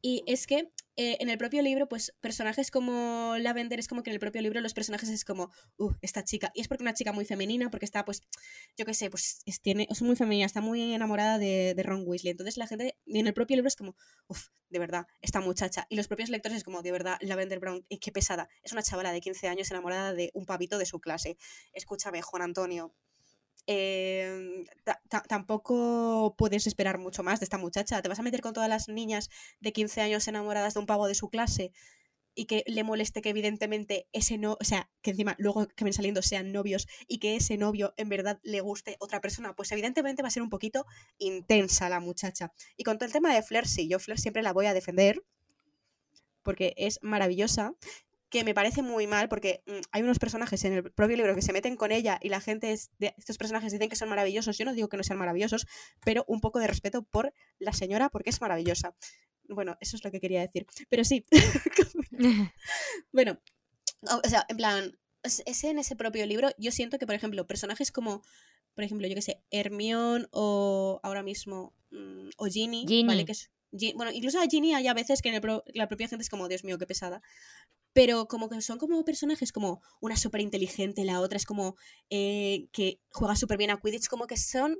[0.01, 4.09] Y es que eh, en el propio libro, pues personajes como Lavender es como que
[4.09, 6.51] en el propio libro los personajes es como, uh, esta chica.
[6.53, 8.21] Y es porque una chica muy femenina, porque está, pues,
[8.75, 12.03] yo qué sé, pues es, tiene, es muy femenina, está muy enamorada de, de Ron
[12.05, 12.31] Weasley.
[12.31, 13.95] Entonces la gente en el propio libro es como,
[14.27, 15.87] uff, de verdad, esta muchacha.
[15.87, 18.49] Y los propios lectores es como, de verdad, Lavender Brown, eh, qué pesada.
[18.61, 21.37] Es una chavala de 15 años enamorada de un pavito de su clase.
[21.71, 22.93] Escúchame, Juan Antonio,
[24.83, 28.01] ta- tampoco puedes esperar mucho más de esta muchacha.
[28.01, 31.07] ¿Te vas a meter con todas las niñas de 15 años enamoradas de un pavo
[31.07, 31.71] de su clase?
[32.35, 35.93] Y que le moleste que evidentemente ese no, o sea, que encima luego que ven
[35.93, 40.21] saliendo sean novios y que ese novio en verdad le guste otra persona, pues evidentemente
[40.21, 40.85] va a ser un poquito
[41.17, 42.53] intensa la muchacha.
[42.77, 45.21] Y con todo el tema de Flair, sí, yo Flair siempre la voy a defender
[46.43, 47.73] porque es maravillosa,
[48.29, 51.41] que me parece muy mal porque mm, hay unos personajes en el propio libro que
[51.41, 54.57] se meten con ella y la gente es de estos personajes dicen que son maravillosos.
[54.57, 55.65] Yo no digo que no sean maravillosos,
[56.05, 58.95] pero un poco de respeto por la señora porque es maravillosa.
[59.47, 60.67] Bueno, eso es lo que quería decir.
[60.89, 61.25] Pero sí,
[63.11, 63.39] bueno,
[64.23, 67.91] o sea, en plan, es, en ese propio libro, yo siento que, por ejemplo, personajes
[67.91, 68.21] como,
[68.75, 73.03] por ejemplo, yo que sé, Hermione o ahora mismo, mm, o Ginny, Ginny.
[73.07, 73.25] ¿vale?
[73.25, 73.49] Que es-
[73.95, 76.29] Bueno, incluso a Ginny hay a veces que en el pro- la propia gente es
[76.29, 77.21] como, Dios mío, qué pesada.
[78.01, 81.75] Pero como que son como personajes como una súper inteligente, la otra es como
[82.09, 84.77] eh, que juega súper bien a Quidditch, como que son,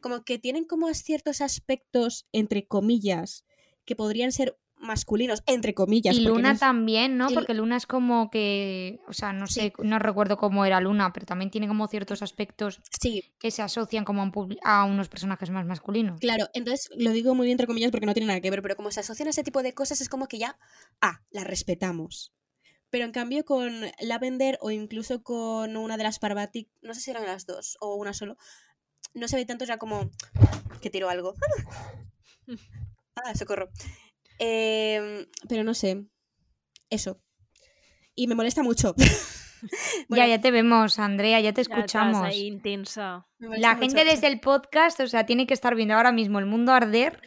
[0.00, 3.44] como que tienen como ciertos aspectos, entre comillas,
[3.84, 6.16] que podrían ser masculinos, entre comillas.
[6.16, 7.30] Y no Luna también, ¿no?
[7.30, 9.60] y- Porque Luna es como que, o sea, no Sí.
[9.60, 13.60] sé, no recuerdo cómo era Luna, pero también tiene como ciertos aspectos Sí, que se
[13.60, 16.18] asocian como a, un publi- a unos personajes más masculinos.
[16.20, 18.90] Claro, entonces lo digo muy entre comillas porque no tiene nada que ver, pero como
[18.92, 20.58] se asocian a ese tipo de cosas es como que ya,
[21.02, 22.32] ah, la respetamos.
[22.90, 27.10] Pero en cambio con Lavender o incluso con una de las Parvati, no sé si
[27.10, 28.36] eran las dos o una solo,
[29.14, 30.10] no se ve tanto ya como
[30.80, 31.34] que tiro algo.
[33.16, 33.68] ah, socorro.
[34.38, 36.04] Em, pero no sé,
[36.90, 37.20] eso.
[38.14, 38.94] Y me molesta mucho.
[40.08, 42.22] Bueno, Ya, ya te vemos, Andrea, ya te Ya estás escuchamos.
[42.22, 43.26] ahí intensa.
[43.38, 43.80] La mucho.
[43.88, 47.20] gente desde el podcast, o sea, tiene que estar viendo ahora mismo el mundo arder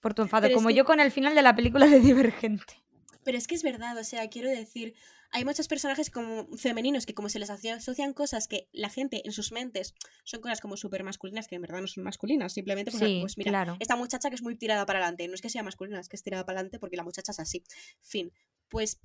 [0.00, 2.00] por tu enfado, Pero es como que- yo con el final de la película de
[2.00, 2.82] Divergente.
[3.26, 4.94] Pero es que es verdad, o sea, quiero decir,
[5.32, 9.22] hay muchos personajes como femeninos que como se les asocia- asocian cosas que la gente
[9.26, 12.92] en sus mentes son cosas como súper masculinas que en verdad no son masculinas, simplemente
[12.92, 13.76] porque, Sí, pues mira, claro.
[13.80, 16.14] esta muchacha que es muy tirada para adelante, no es que sea masculina, es que
[16.14, 17.64] es tirada para adelante porque la muchacha es así.
[18.00, 18.32] Fin.
[18.68, 19.00] Pues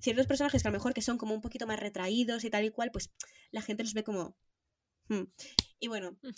[0.00, 2.64] ciertos personajes que a lo mejor que son como un poquito más retraídos y tal
[2.64, 3.10] y cual, pues
[3.50, 4.36] la gente los ve como...
[5.10, 5.24] hmm.
[5.80, 6.30] Y bueno, Mm.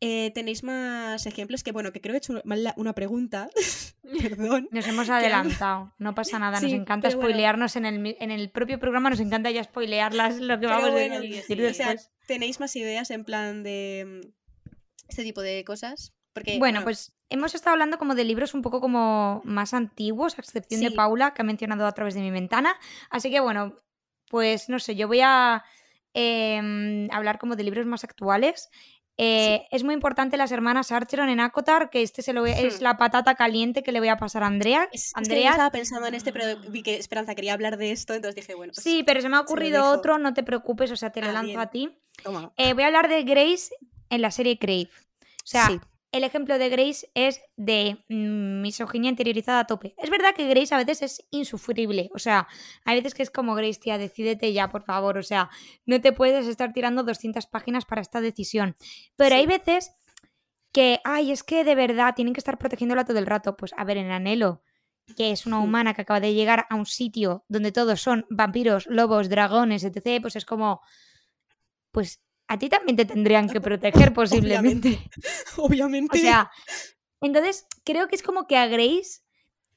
[0.00, 3.48] Eh, tenéis más ejemplos que, bueno, que creo que he hecho mal una pregunta,
[4.22, 4.68] perdón.
[4.70, 7.22] Nos hemos adelantado, no pasa nada, nos encanta bueno.
[7.22, 10.70] spoilearnos en el, en el propio programa, nos encanta ya spoilear las, lo que Pero
[10.70, 11.96] vamos bueno, a decir O sea.
[12.26, 14.68] ¿tenéis más ideas en plan de mm,
[15.08, 16.12] este tipo de cosas?
[16.32, 20.42] Porque, Bueno, pues hemos estado hablando como de libros un poco como más antiguos, a
[20.42, 20.90] excepción de.
[20.90, 22.76] Paula, que ha mencionado a través de mi ventana.
[23.08, 23.80] Así que bueno,
[24.28, 25.64] pues no sé, yo voy a
[26.12, 28.68] em, hablar como de libros más actuales.
[29.18, 32.80] Eh, Es muy importante las hermanas Archeron en Acotar, que este se lo voy- es
[32.80, 32.84] Hmm.
[32.84, 34.88] la patata caliente que le voy a pasar a Andrea.
[34.92, 37.78] Es, es que yo Andrea, estaba pensando en este, pero vi que Esperanza quería hablar
[37.78, 40.42] de esto, entonces dije, bueno, pues, sí, pero se me ha ocurrido otro, no te
[40.42, 41.60] preocupes, o sea, te lo Ah, lanzo bien.
[41.60, 41.98] a ti.
[42.22, 42.52] toma.
[42.56, 43.74] Eh, voy a hablar de Grace
[44.10, 44.88] en la serie Crave.
[45.22, 45.80] O sea, Sí.
[46.12, 49.94] El ejemplo de Grace es de mm, misoginia interiorizada a tope.
[49.98, 52.10] Es verdad que Grace a veces es insufrible.
[52.14, 52.48] O sea,
[52.84, 55.18] hay veces que es como Grace, tía, decídete ya, por favor.
[55.18, 55.50] O sea,
[55.84, 58.76] no te puedes estar tirando 200 páginas para esta decisión.
[59.16, 59.92] Pero hay veces
[60.72, 63.56] que, ay, es que de verdad tienen que estar protegiéndola todo el rato.
[63.56, 64.62] Pues a ver, en Anhelo,
[65.16, 68.86] que es una humana que acaba de llegar a un sitio donde todos son vampiros,
[68.86, 70.80] lobos, dragones, etc., pues es como,
[71.92, 74.98] pues a ti también te tendrían que proteger posiblemente.
[75.56, 76.18] Obviamente.
[76.18, 76.50] O sea,
[77.20, 79.20] entonces creo que es como que a Grace,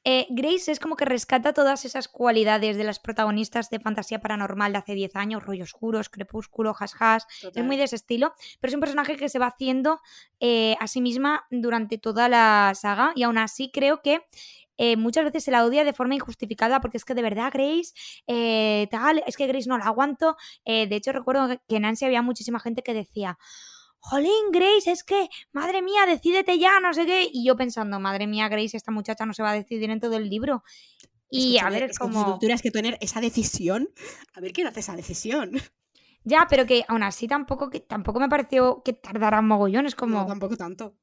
[0.04, 4.72] eh, Grace es como que rescata todas esas cualidades de las protagonistas de fantasía paranormal
[4.72, 7.22] de hace 10 años, rollo oscuros, crepúsculo, hash,
[7.54, 10.00] es muy de ese estilo, pero es un personaje que se va haciendo
[10.38, 14.22] eh, a sí misma durante toda la saga y aún así creo que
[14.82, 17.92] eh, muchas veces se la odia de forma injustificada porque es que de verdad Grace,
[18.26, 20.38] eh, tal, es que Grace no la aguanto.
[20.64, 23.38] Eh, de hecho recuerdo que en Nancy había muchísima gente que decía,
[23.98, 27.28] Jolín, Grace, es que, madre mía, decídete ya, no sé qué.
[27.30, 30.16] Y yo pensando, madre mía, Grace, esta muchacha no se va a decidir en todo
[30.16, 30.62] el libro.
[31.28, 32.24] Y a ver, es que como...
[32.24, 33.90] tú tuvieras que tener esa decisión.
[34.32, 35.60] A ver quién hace esa decisión.
[36.24, 39.84] Ya, pero que aún así tampoco, que, tampoco me pareció que tardara un mogollón.
[39.84, 40.20] Es como...
[40.20, 40.96] No, tampoco tanto.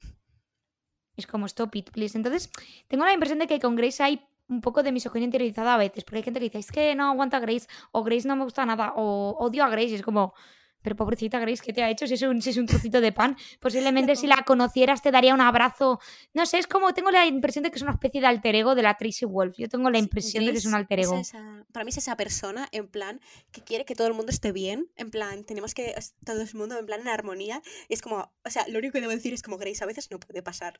[1.17, 2.17] Es como stop it, please.
[2.17, 2.49] Entonces,
[2.87, 6.03] tengo la impresión de que con Grace hay un poco de misoginia interiorizada a veces,
[6.03, 8.43] porque hay gente que dice, es que no aguanta a Grace, o Grace no me
[8.43, 10.33] gusta nada, o odio a Grace, es como,
[10.81, 12.07] pero pobrecita Grace, ¿qué te ha hecho?
[12.07, 15.33] Si es un, si es un trocito de pan, posiblemente si la conocieras te daría
[15.33, 15.99] un abrazo.
[16.33, 18.75] No sé, es como, tengo la impresión de que es una especie de alter ego
[18.75, 19.55] de la Tracy Wolf.
[19.57, 21.17] Yo tengo la impresión de que es un alter ego.
[21.17, 23.19] esa- para mí es esa persona, en plan,
[23.51, 24.87] que quiere que todo el mundo esté bien.
[24.95, 25.93] En plan, tenemos que
[26.25, 27.61] todo el mundo en plan en armonía.
[27.89, 30.09] Y es como, o sea, lo único que debo decir es como Grace, a veces
[30.11, 30.77] no puede pasar.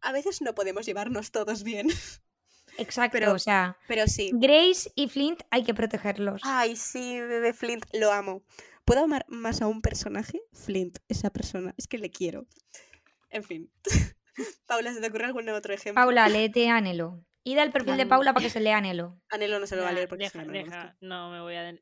[0.00, 1.88] A veces no podemos llevarnos todos bien.
[2.78, 4.30] Exacto, pero- o sea, Pero sí.
[4.34, 6.42] Grace y Flint hay que protegerlos.
[6.44, 8.42] Ay, sí, bebé Flint, lo amo.
[8.86, 10.40] ¿Puedo amar más a un personaje?
[10.52, 11.74] Flint, esa persona.
[11.76, 12.46] Es que le quiero.
[13.30, 13.68] En fin.
[14.68, 16.00] Paula, ¿se te ocurre algún otro ejemplo?
[16.00, 17.20] Paula, léete Anhelo.
[17.42, 18.06] Id al perfil de.
[18.06, 19.20] Paula para que se lea Anhelo.
[19.28, 21.74] Anhelo no se lo va a leer porque deja, le deja, no me voy a...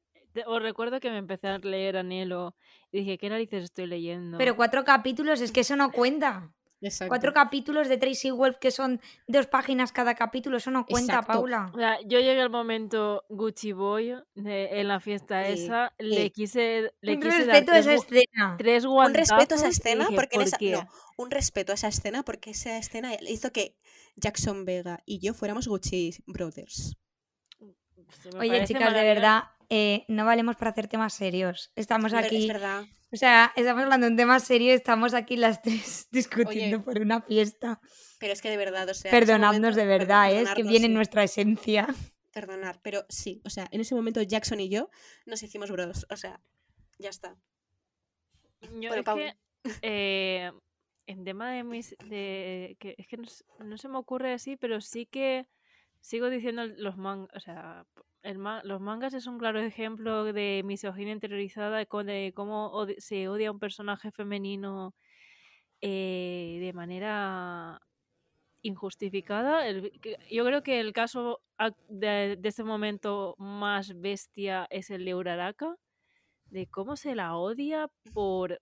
[0.47, 2.57] Os recuerdo que me empecé a leer Anhelo
[2.91, 4.39] y dije, ¿qué narices estoy leyendo?
[4.39, 6.55] Pero cuatro capítulos, es que eso no cuenta.
[6.85, 7.09] Exacto.
[7.09, 11.33] Cuatro capítulos de Tracy Wolf que son dos páginas cada capítulo, eso no cuenta, Exacto.
[11.33, 11.71] Paula.
[11.75, 16.31] O sea, yo llegué al momento Gucci Boy de- en la fiesta Sí, esa, le
[16.31, 18.55] quise, le Un quise dar respeto a tres, esa gu- escena.
[18.59, 22.51] tres Un respeto a esa escena dije, porque no, un respeto a esa escena porque
[22.51, 23.77] esa escena hizo que
[24.17, 26.97] Jackson Vega y yo fuéramos Gucci Brothers.
[28.39, 31.73] Oye, chicas, de verdad, eh, no valemos para hacer temas serios.
[31.77, 32.85] Estamos Pero aquí, Es verdad.
[33.15, 36.85] O sea, estamos hablando de un tema serio y estamos aquí las tres discutiendo Oye.
[36.85, 37.81] por una fiesta.
[38.19, 39.11] Pero es que de verdad, o sea.
[39.11, 40.43] Perdonadnos momento- de verdad, ¿eh?
[40.43, 41.87] es que viene en sí, nuestra esencia.
[42.33, 44.91] Perdonar, pero sí, o sea, en ese momento Jackson y yo
[45.25, 46.41] nos hicimos bros, o sea,
[46.99, 47.37] ya está.
[48.63, 49.17] Yo Bueno, es Pau.
[49.17, 49.35] que
[49.83, 50.51] eh,
[51.07, 53.25] en tema de mis de que es que no,
[53.65, 55.47] no se me ocurre así, pero sí que
[56.01, 57.87] sigo diciendo los mangas, o sea,
[58.25, 63.29] el ma- los mangas es un claro ejemplo de misoginia interiorizada, de, de cómo se
[63.29, 64.95] odia a un personaje femenino
[65.81, 67.81] eh, de manera
[68.63, 69.71] injustificada.
[70.31, 71.41] Yo creo que el caso
[71.89, 75.77] de, de este momento más bestia es el de Uraraka,
[76.47, 78.61] de cómo se la odia por,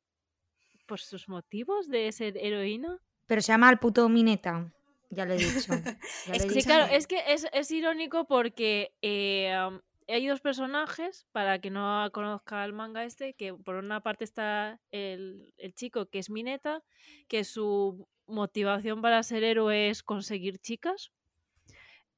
[0.87, 2.99] por sus motivos de ser heroína.
[3.27, 4.73] Pero se llama el puto Mineta.
[5.13, 5.73] Ya lo he dicho.
[6.27, 10.27] ya lo he Es Sí, claro, es que es, es irónico porque eh, am, hay
[10.27, 15.53] dos personajes, para que no conozca el manga este, que por una parte está el,
[15.59, 16.83] el chico que es Mineta,
[17.29, 21.13] que su motivación para ser héroe es conseguir chicas.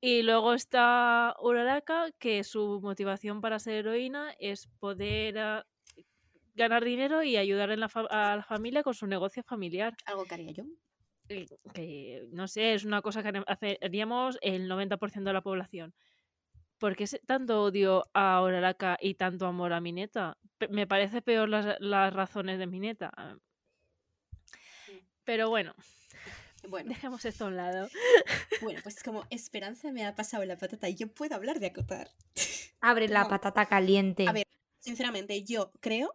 [0.00, 5.66] Y luego está Uraraka, que su motivación para ser heroína es poder ah,
[6.54, 9.96] ganar dinero y ayudar en la a la familia con su negocio familiar.
[10.04, 10.64] Algo que haría yo.
[11.28, 13.42] Eh, que no sé, es una cosa que
[13.82, 15.94] haríamos el 90% de la población.
[16.78, 20.36] ¿Por qué tanto odio a Uraraka y tanto amor a Mineta?
[20.68, 23.10] Me parece peor las, las razones de Mineta.
[23.16, 23.36] ah.
[25.24, 25.74] Pero bueno,
[26.68, 27.88] Bueno, dejemos esto a un lado.
[28.60, 32.10] bueno, pues como Esperanza me ha pasado la patata y yo puedo hablar de acotar.
[32.80, 33.28] Abre la No.
[33.28, 34.26] patata caliente.
[34.28, 34.46] A ver,
[34.80, 36.14] sinceramente, yo creo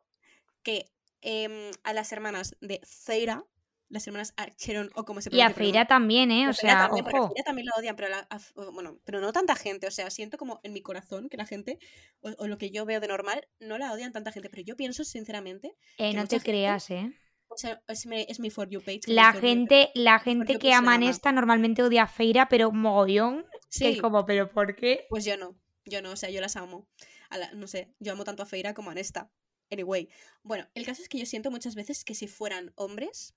[0.61, 0.85] que
[1.21, 3.43] em, a las hermanas de Feira,
[3.89, 6.45] las hermanas Archeron o como se y a pronuncia, pero no- Feira también, ¿eh?
[6.45, 7.27] a O sea, también, a ojo.
[7.29, 9.87] Feira también la odian, pero, la- a- bueno, pero no tanta gente.
[9.87, 11.79] O sea, siento como en mi corazón que la gente,
[12.21, 14.49] o, o lo que yo veo de normal, no la odian tanta gente.
[14.49, 17.11] Pero yo pienso, sinceramente, Eh, que no te gente- creas, ¿eh?
[17.47, 18.99] o sea, es mi, es mi For You page.
[19.01, 23.43] que La gente, la gente que pues ama esta normalmente odia a Feira, pero mogollón.
[23.71, 25.05] Que es Sí, como, ¿pero por qué?
[25.09, 25.55] pues yo no.
[25.85, 26.87] Yo no, o sea, yo las amo.
[27.31, 29.31] A la- no sé, yo amo tanto a Feira como a Nesta.
[29.71, 30.09] Anyway,
[30.43, 33.35] bueno, el caso es que yo siento muchas veces que si fueran hombres,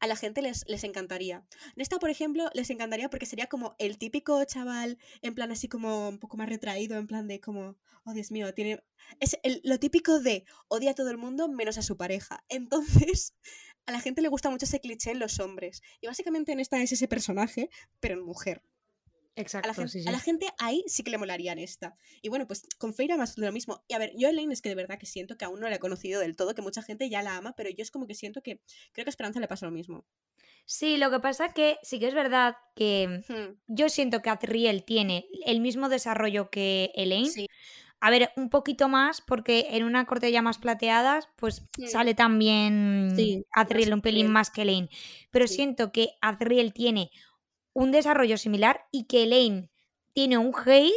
[0.00, 1.44] a la gente les, les encantaría.
[1.76, 6.08] Nesta, por ejemplo, les encantaría porque sería como el típico chaval, en plan así como
[6.08, 8.82] un poco más retraído, en plan de como, oh Dios mío, tiene...
[9.20, 12.44] Es el- lo típico de odia a todo el mundo menos a su pareja.
[12.48, 13.34] Entonces,
[13.86, 15.82] a la gente le gusta mucho ese cliché en los hombres.
[16.00, 18.62] Y básicamente Nesta es ese personaje, pero en mujer.
[19.40, 20.10] A Exacto, la, sí, a sí.
[20.12, 21.96] la gente ahí sí que le molaría esta.
[22.22, 23.84] Y bueno, pues con Feira más de lo mismo.
[23.88, 25.68] Y a ver, yo a Elaine es que de verdad que siento que aún no
[25.68, 28.06] la he conocido del todo, que mucha gente ya la ama, pero yo es como
[28.06, 28.60] que siento que
[28.92, 30.06] creo que a Esperanza le pasa lo mismo.
[30.66, 34.84] Sí, lo que pasa que sí que es verdad que Hmm, yo siento que Azriel
[34.84, 37.28] tiene el mismo desarrollo que Elaine.
[37.30, 37.46] Sí,
[38.02, 41.86] A ver, un poquito más, porque en una corte ya más plateadas, pues Mm.
[41.86, 44.88] sale también Sí, Azriel más un pelín más que Elaine.
[45.30, 45.54] Pero Sí.
[45.56, 47.10] siento que Azriel tiene
[47.72, 49.70] un desarrollo similar y que Elaine
[50.12, 50.92] tiene un hate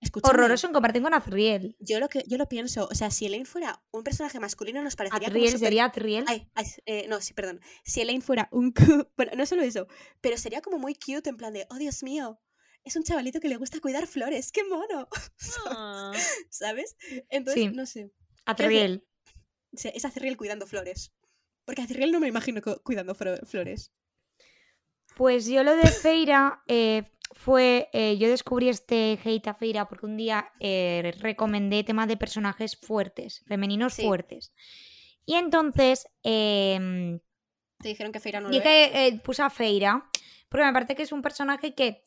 [0.00, 0.32] escúchame.
[0.34, 1.76] horroroso en comparación con Azriel.
[1.78, 4.96] Yo lo que yo lo pienso, o sea, si Elaine fuera un personaje masculino nos
[4.96, 6.24] parecería como Azriel sería Azriel.
[6.26, 7.60] Ay, ay, eh, no, sí, perdón.
[7.84, 8.72] Si Elaine fuera un...
[9.16, 9.86] Bueno, no solo eso,
[10.20, 12.40] pero sería como muy cute en plan de, oh Dios mío,
[12.84, 15.06] es un chavalito que le gusta cuidar flores, qué mono,
[15.66, 16.12] Ah,
[16.48, 16.96] ¿sabes?
[17.28, 17.68] Entonces, Sí.
[17.74, 18.10] no sé.
[18.46, 19.06] Azriel.
[19.72, 21.12] es Azriel cuidando flores.
[21.66, 23.92] Porque Azriel no me imagino cu- cuidando flores.
[25.20, 27.02] Pues yo lo de Feira eh,
[27.32, 27.90] fue.
[27.92, 32.74] eh, yo descubrí este hate a Feira porque un día eh, recomendé temas de personajes
[32.74, 34.02] fuertes, femeninos Sí.
[34.02, 34.54] fuertes.
[35.26, 37.20] Y entonces em,
[37.82, 40.08] Te dijeron que Feira no lo eh, puse a Feira
[40.48, 42.02] porque me parece que es un personaje que.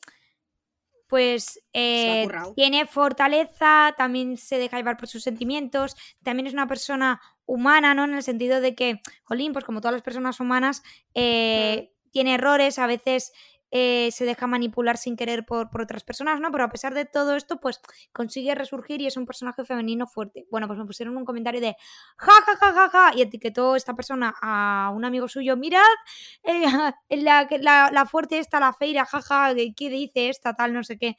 [1.08, 1.60] Pues Se
[2.08, 6.66] lo ha eh, tiene fortaleza, también se deja llevar por sus sentimientos, también es una
[6.66, 8.06] persona humana, ¿no?
[8.06, 10.82] En el sentido de que, jolín, pues como todas las personas humanas,
[11.14, 13.34] eh, tiene errores, a veces
[13.72, 16.52] eh, se deja manipular sin querer por, por otras personas, ¿no?
[16.52, 20.46] Pero a pesar de todo esto, pues consigue resurgir y es un personaje femenino fuerte.
[20.52, 21.76] Bueno, pues me pusieron un comentario de
[22.18, 25.82] ja, ja, ja, ja, ja, y etiquetó esta persona a un amigo suyo, mirad,
[26.44, 26.62] eh,
[27.10, 31.18] la, la, la fuerte esta, la feira, jaja, ¿qué dice esta, tal, no sé qué?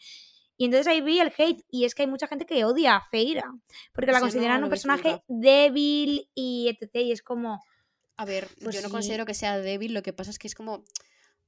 [0.57, 3.01] Y entonces ahí vi el hate y es que hay mucha gente que odia a
[3.01, 3.53] Feira
[3.93, 6.91] porque la consideran un personaje débil y etc.
[6.95, 7.61] Y es como,
[8.17, 8.93] A ver, Pues yo no sí.
[8.93, 10.85] considero que sea débil, lo que pasa es que es como...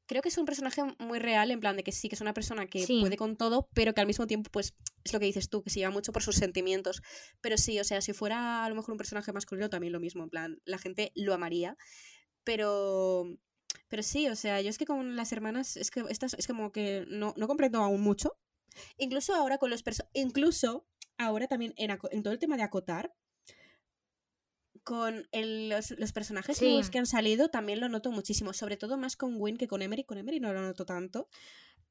[0.08, 2.32] Creo que es un personaje muy real, en plan de que sí, que es una
[2.32, 3.00] persona que Sí.
[3.00, 5.70] puede con todo, pero que al mismo tiempo, pues, es lo que dices tú, que
[5.70, 7.02] se lleva mucho por sus sentimientos.
[7.40, 10.22] Pero sí, o sea, si fuera a lo mejor un personaje masculino, también lo mismo,
[10.22, 11.76] en plan, la gente lo amaría.
[12.44, 13.26] Pero...
[13.88, 16.72] Pero sí, o sea, yo es que con las hermanas, es que estas, es como
[16.72, 18.32] que no, no comprendo aún mucho.
[18.96, 20.86] Incluso ahora con los personajes, incluso
[21.18, 23.12] ahora también en, en todo el tema de acotar,
[24.86, 26.66] con el- los, los personajes Sí.
[26.68, 29.82] nuevos que han salido también lo noto muchísimo, sobre todo más con Win que con
[29.82, 30.04] Emery.
[30.04, 31.28] Con Emery no lo noto tanto.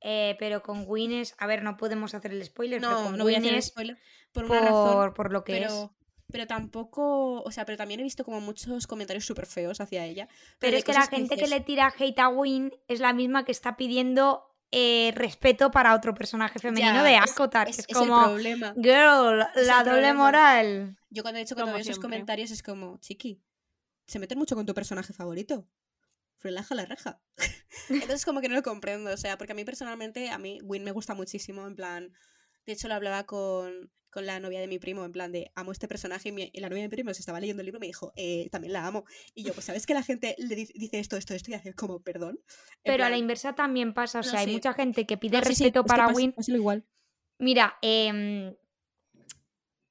[0.01, 1.35] Eh, pero con Win es.
[1.37, 3.65] A ver, no podemos hacer el spoiler, pero No, con no voy a hacer es
[3.67, 3.97] spoiler
[4.31, 5.13] por una razón.
[5.13, 5.67] por, lo que es.
[5.67, 5.93] Pero,
[6.31, 10.27] pero tampoco, o sea, pero también he visto como muchos comentarios súper feos hacia ella.
[10.59, 13.43] Pero es que la gente que dices, le tira hate a Win es la misma
[13.45, 17.85] que está pidiendo eh, respeto para otro personaje femenino Ya, de es- Akotar, es, es,
[17.87, 18.23] es el como.
[18.23, 18.73] problema.
[18.75, 20.13] Girl, la el doble problema.
[20.23, 20.97] moral.
[21.16, 23.41] Yo cuando he hecho cuando veo esos comentarios es como, chiqui,
[24.05, 25.66] se meten mucho con tu personaje favorito.
[26.41, 27.22] Relaja la reja.
[27.89, 30.84] Entonces como que no lo comprendo, o sea, porque a mí personalmente, a mí Win
[30.84, 32.11] me gusta muchísimo, en plan,
[32.66, 35.72] de hecho lo hablaba con, con la novia de mi primo, en plan de, amo
[35.72, 37.78] este personaje, y, mi- y la novia de mi primo se estaba leyendo el libro
[37.78, 39.05] y me dijo, eh, también la amo.
[39.34, 42.01] Y yo, pues sabes que la gente le dice, esto, esto, esto, y hace como,
[42.01, 42.38] perdón.
[42.84, 44.51] En Pero a la inversa también pasa, o No, sea, hay sí.
[44.51, 46.34] mucha gente que pide no, sí, sí, respeto es que para Win.
[46.34, 46.86] pásalo igual.
[47.39, 48.53] Mira, em,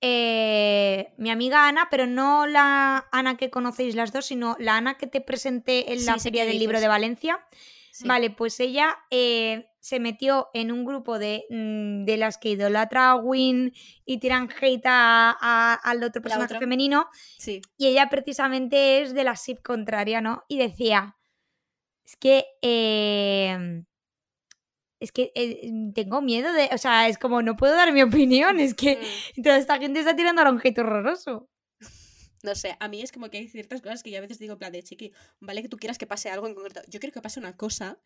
[0.07, 4.98] eh, mi amiga Ana, pero no la Ana que conocéis las dos, sino la Ana
[4.98, 6.82] que te presenté en Sí, la sé Feria del Libro dices.
[6.82, 7.46] de Valencia.
[7.90, 8.07] Sí.
[8.07, 13.12] Vale, pues ella eh, se metió en un grupo de, mm, de las que idolatra
[13.12, 13.72] a Win
[14.05, 17.09] y tiran hate a- a- al otro personaje femenino.
[17.38, 17.62] Sí.
[17.78, 20.42] Y ella precisamente es de la SIP contraria, ¿no?
[20.48, 21.16] Y decía,
[22.05, 22.44] es que...
[22.62, 23.84] eh,
[25.05, 26.68] es que eh, tengo miedo de...
[26.72, 28.96] O sea, es como, no puedo dar mi opinión, es que
[29.36, 29.42] Mm.
[29.42, 31.48] toda esta gente está tirando a un hate horroroso.
[32.42, 34.52] No sé, a mí es como que hay ciertas cosas que yo a veces digo,
[34.52, 36.82] en plan de chiqui, vale que tú quieras que pase algo en concreto.
[36.88, 37.98] Yo quiero que pase una cosa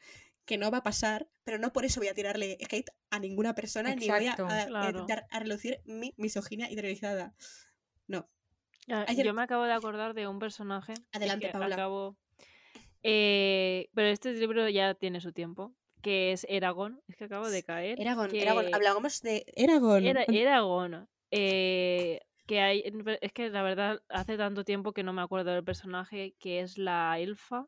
[0.44, 3.54] que no va a pasar, pero no por eso voy a tirarle hate a ninguna
[3.56, 5.06] persona ni voy a, a- a Claro.
[5.08, 7.34] dar- a relucir mi misoginia interiorizada.
[8.06, 8.28] No.
[8.86, 10.94] Ayer- Yo me acabo de acordar de un personaje.
[11.12, 11.74] Adelante, que Paula.
[11.74, 12.16] acabo-
[13.02, 15.74] Eh, pero este libro ya tiene su tiempo.
[16.08, 17.02] Que es Eragon.
[17.06, 18.00] Es que acabo de caer.
[18.00, 20.06] Eragon, que- Eragon, hablábamos de Eragon.
[20.06, 21.06] Era, Eragon.
[21.30, 22.82] eh, que hay.
[23.20, 26.32] Es que la verdad hace tanto tiempo que no me acuerdo del personaje.
[26.38, 27.66] Que es la elfa.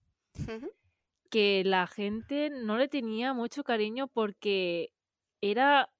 [1.28, 4.90] Que la gente no le tenía mucho cariño porque
[5.42, 5.90] era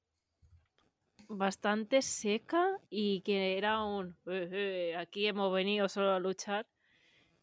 [1.28, 6.66] bastante seca y que era un "Eh, eh, aquí hemos venido solo a luchar.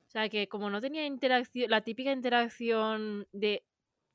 [0.08, 3.64] O sea que como no tenía interacción, la típica interacción de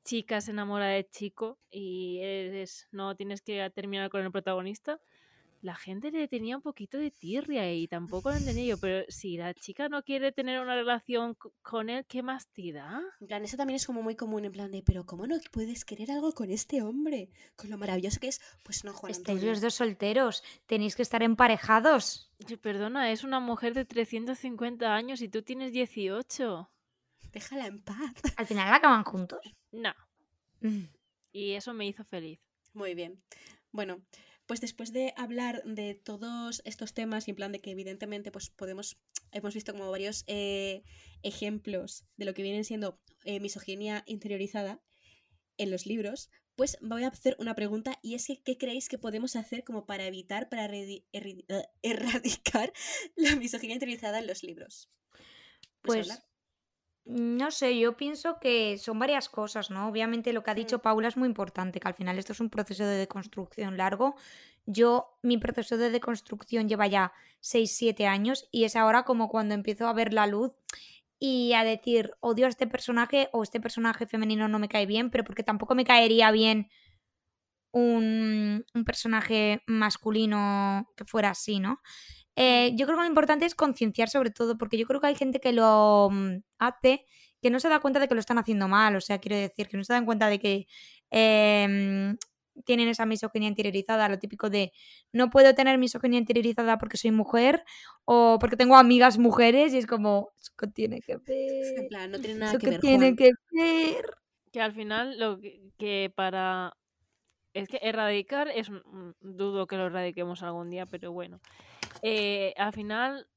[0.03, 4.99] chica se enamora de chico y eres, no tienes que terminar con el protagonista,
[5.61, 9.37] la gente le tenía un poquito de tirria y tampoco lo entendía yo, pero si
[9.37, 13.01] la chica no quiere tener una relación co- con él, ¿qué más te da?
[13.21, 15.85] En plan, eso también es como muy común, en plan de, pero ¿cómo no puedes
[15.85, 17.29] querer algo con este hombre?
[17.55, 18.41] Con lo maravilloso que es.
[18.63, 19.51] Pues no, Juan Estáis Antonio.
[19.51, 22.29] los dos solteros, tenéis que estar emparejados.
[22.61, 26.69] Perdona, es una mujer de 350 años y tú tienes 18.
[27.33, 28.13] Déjala en paz.
[28.37, 29.39] Al final acaban juntos.
[29.71, 29.93] No.
[30.61, 30.85] Mm.
[31.31, 32.39] Y eso me hizo feliz.
[32.73, 33.21] Muy bien.
[33.71, 34.05] Bueno,
[34.45, 38.49] pues después de hablar de todos estos temas y en plan de que evidentemente pues
[38.51, 38.97] podemos,
[39.31, 40.83] hemos visto como varios eh,
[41.23, 44.81] ejemplos de lo que vienen siendo eh, misoginia interiorizada
[45.57, 48.99] en los libros, pues voy a hacer una pregunta y es que ¿qué creéis que
[48.99, 50.65] podemos hacer como para evitar, para
[51.81, 52.73] erradicar
[53.15, 54.91] la misoginia interiorizada en los libros?
[55.81, 56.32] ¿Puedes Pues hablar?
[57.05, 59.87] No sé, yo pienso que son varias cosas, ¿no?
[59.87, 62.49] Obviamente lo que ha dicho Paula es muy importante, que al final esto es un
[62.49, 64.15] proceso de deconstrucción largo.
[64.65, 69.53] Yo, mi proceso de deconstrucción lleva ya 6, 7 años y es ahora como cuando
[69.53, 70.53] empiezo a ver la luz
[71.19, 75.09] y a decir, odio a este personaje o este personaje femenino no me cae bien,
[75.09, 76.69] pero porque tampoco me caería bien
[77.71, 81.81] un, un personaje masculino que fuera así, ¿no?
[82.35, 85.15] Eh, yo creo que lo importante es concienciar sobre todo, porque yo creo que hay
[85.15, 87.05] gente que lo mm, hace
[87.41, 89.67] que no se da cuenta de que lo están haciendo mal, o sea, quiero decir,
[89.67, 90.65] que no se dan cuenta de que
[91.11, 92.17] em,
[92.65, 94.71] tienen esa misoginia interiorizada, lo típico de
[95.11, 97.63] no puedo tener misoginia interiorizada porque soy mujer
[98.05, 102.11] o porque tengo amigas mujeres y es como, eso que tiene que En ver, plan,
[102.11, 103.15] no tiene nada eso que que ver, tiene Juan.
[103.17, 104.05] que ver.
[104.51, 106.73] Que al final lo que, que para...
[107.53, 108.69] Es que erradicar es...
[108.69, 111.39] un- Dudo que lo erradiquemos algún día, pero bueno.
[112.03, 113.29] Eh, al final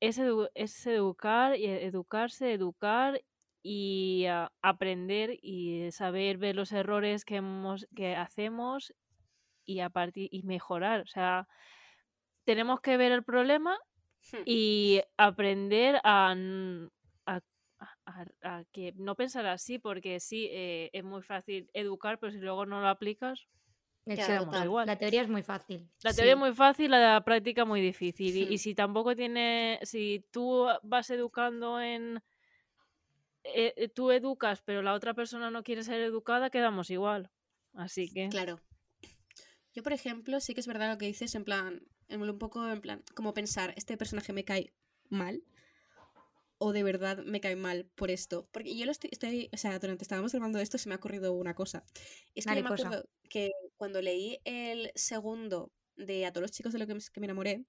[0.00, 3.22] es, edu- es educar y educarse, educar
[3.62, 8.94] y ah, aprender y saber ver los errores que, hemos, que hacemos
[9.66, 11.02] y, a partir, y mejorar.
[11.02, 11.48] O sea,
[12.44, 13.78] tenemos que ver el problema
[14.32, 14.44] Hmm.
[14.44, 16.00] y aprender
[17.26, 17.40] a-
[18.06, 22.38] a- a que no pensar así, porque sí, eh, es muy fácil educar, pero si
[22.38, 23.48] luego no lo aplicas,
[24.16, 24.64] Total.
[24.64, 24.86] igual.
[24.86, 25.88] La teoría es muy fácil.
[26.02, 28.36] la teoría es muy fácil, la práctica muy difícil.
[28.36, 28.58] Y, y Hmm.
[28.58, 32.22] si tampoco tiene, si tú vas educando en...
[33.44, 37.30] eh, eh, tú educas, pero la otra persona no quiere ser educada, quedamos igual.
[37.74, 38.28] Así que...
[38.28, 38.60] Claro.
[39.74, 42.68] Yo, por ejemplo, sí que es verdad lo que dices, en plan, en un poco
[42.68, 44.72] en plan, como pensar, este personaje me cae
[45.08, 45.42] mal.
[46.58, 48.46] o de verdad me cae mal por esto.
[48.52, 51.32] Porque yo lo estoy, estoy o sea, durante estábamos grabando esto se me ha ocurrido
[51.32, 51.84] una cosa.
[52.34, 53.50] Es que yo me acuerdo que
[53.80, 57.24] cuando leí el segundo de A todos los chicos de lo que me, que me
[57.24, 57.64] enamoré,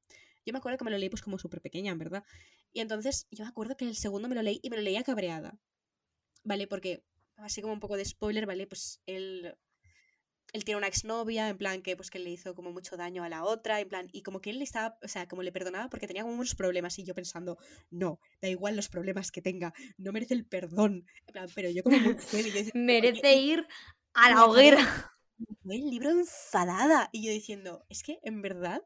[0.45, 2.25] yo me acuerdo que me lo leí pues como súper pequeña, verdad.
[2.73, 5.03] Y entonces yo me acuerdo que el segundo me lo leí y me lo leía
[5.03, 5.57] cabreada.
[6.43, 6.67] ¿Vale?
[6.67, 7.05] Porque,
[7.37, 8.67] así como un poco de spoiler, ¿vale?
[8.67, 9.55] Pues él,
[10.51, 13.29] él tiene una exnovia, en plan que pues que le hizo como mucho daño a
[13.29, 15.89] la otra, en plan, y como que él le estaba, o sea, como le perdonaba
[15.89, 17.57] porque tenía como unos problemas y yo pensando,
[17.89, 21.05] no, da igual los problemas que tenga, no merece el perdón.
[21.27, 23.67] En plan, pero yo como muy heavy, yo Merece "Oye, ir
[24.13, 25.10] a la hoguera.
[25.71, 27.09] El libro enfadada.
[27.11, 28.81] Y yo diciendo, es que en verdad,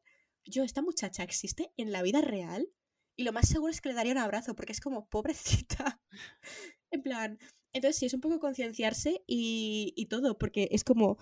[0.45, 2.67] yo, esta muchacha existe en la vida real.
[3.15, 6.01] Y lo más seguro es que le daría un abrazo, porque es como pobrecita.
[6.91, 7.39] en plan.
[7.73, 11.17] Entonces, sí, es un poco concienciarse y, y todo, porque es como.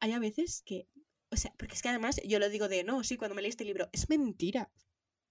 [0.00, 0.88] Hay a veces que.
[1.30, 3.50] O sea, porque es que además yo lo digo de no, sí, cuando me leí
[3.50, 3.88] este libro.
[3.92, 4.70] Es mentira.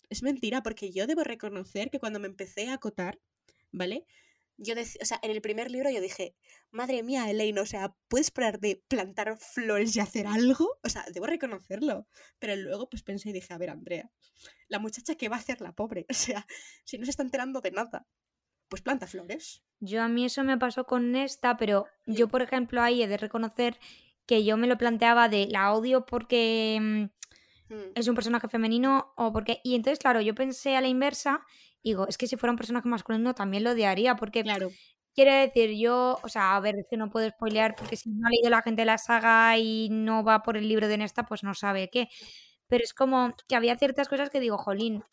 [0.10, 3.20] Es mentira, porque yo debo reconocer que cuando me empecé a acotar,
[3.72, 4.06] ¿vale?
[4.62, 6.36] Yo, o sea, en el primer libro yo dije,
[6.70, 10.80] madre mía, Elaine, o sea, ¿puedes parar de plantar flores y hacer algo?
[10.84, 12.08] O sea, debo reconocerlo.
[12.40, 14.12] Pero luego pues pensé y dije, a ver, Andrea,
[14.68, 16.46] la muchacha que va a hacer la pobre, o sea,
[16.84, 18.06] si no se está enterando de nada,
[18.68, 19.64] pues planta flores.
[19.80, 23.18] Yo a mí eso me pasó con esta, pero yo, por ejemplo, ahí he de
[23.18, 23.80] reconocer
[24.26, 27.06] que yo me lo planteaba de la odio porque mm,
[27.70, 29.62] Mm, es un personaje femenino o porque...
[29.64, 31.46] Y entonces, claro, yo pensé a la inversa,
[31.84, 34.70] digo, es que si fuera un personaje masculino también lo odiaría, porque Claro,
[35.16, 38.28] quiere decir, yo, o sea, a ver, es que no puedo spoilear porque si no
[38.28, 41.44] ha leído la gente la saga y no va por el libro de Nesta, pues
[41.44, 42.08] no sabe qué.
[42.68, 45.04] Pero es como que había ciertas cosas que digo, jolín,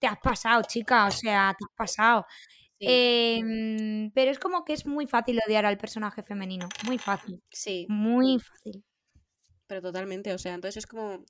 [0.00, 2.26] te has pasado, chica, o sea, te has pasado.
[2.78, 7.42] sí, Em, pero es como que es muy fácil odiar al personaje femenino, muy fácil,
[7.50, 8.84] sí, muy fácil.
[9.66, 11.24] pero totalmente, o sea, entonces es como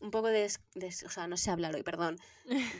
[0.00, 2.18] un poco de, o sea, no sé hablar hoy, perdón,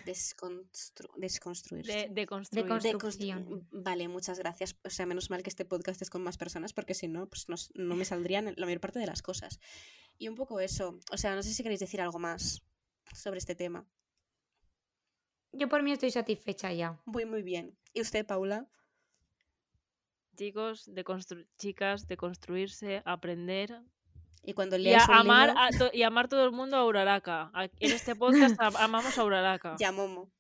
[0.06, 1.92] desconstru- desconstruirse.
[1.92, 2.64] De, de construir.
[2.66, 3.46] constru- De construcción.
[3.46, 4.76] constru- Vale, muchas gracias.
[4.84, 7.48] O sea, menos mal que este podcast es con más personas porque si no, pues
[7.48, 9.58] no, no me saldrían la mayor parte de las cosas.
[10.16, 10.98] Y un poco eso.
[11.10, 12.62] O sea, no sé si queréis decir algo más
[13.12, 13.86] sobre este tema.
[15.52, 17.00] Yo por mí estoy satisfecha ya.
[17.06, 17.76] Muy, muy bien.
[17.94, 18.68] ¿Y usted, Paula?
[20.36, 21.04] Chicos, de
[21.56, 23.82] chicas, de construirse, aprender
[24.44, 26.84] Y cuando y a- un amar libro, a, to- y amar todo el mundo a
[26.86, 27.50] Uraraka.
[27.52, 30.30] A- En este podcast am- amamos a Uraraka ya Momo.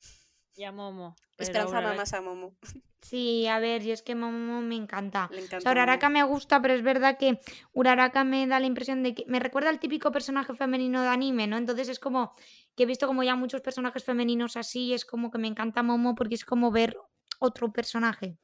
[0.56, 1.14] y a Momo.
[1.36, 2.54] Esperanza Uraraka- mamás a Momo.
[3.00, 5.28] Sí, a ver, yo es que Momo me encanta.
[5.32, 5.70] Le O sea.
[5.70, 7.38] Uraraka me gusta, pero es verdad que
[7.72, 11.46] Uraraka me da la impresión de que me recuerda al típico personaje femenino de anime,
[11.46, 11.56] ¿no?
[11.58, 12.34] Entonces es como
[12.74, 15.82] que he visto como ya muchos personajes femeninos así, y es como que me encanta
[15.84, 16.96] Momo porque es como ver
[17.38, 18.36] otro personaje.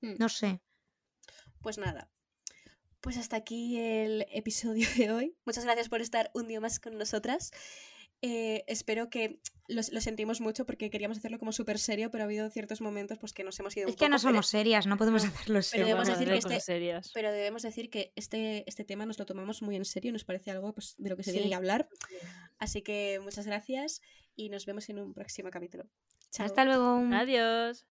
[0.00, 0.14] Mm.
[0.18, 0.60] No sé.
[1.62, 2.08] Pues nada.
[3.00, 5.36] Pues hasta aquí el episodio de hoy.
[5.46, 7.50] Muchas gracias por estar un día más con nosotras.
[8.22, 12.26] Eh, espero que lo, lo sentimos mucho porque queríamos hacerlo como súper serio, pero ha
[12.26, 14.86] habido ciertos momentos pues que nos hemos ido Es un que no pero- somos serias,
[14.86, 15.86] no podemos hacerlo pero serio.
[15.86, 17.10] debemos Vamos a decir que este- serias.
[17.14, 20.24] Pero debemos decir que este, este tema nos lo tomamos muy en serio y nos
[20.24, 21.36] parece algo pues, de lo que se Sí.
[21.38, 21.88] tiene que hablar.
[22.58, 24.02] Así que muchas gracias
[24.36, 25.88] y nos vemos en un próximo capítulo.
[26.30, 26.44] Chao.
[26.44, 27.00] Hasta luego.
[27.14, 27.86] Adiós.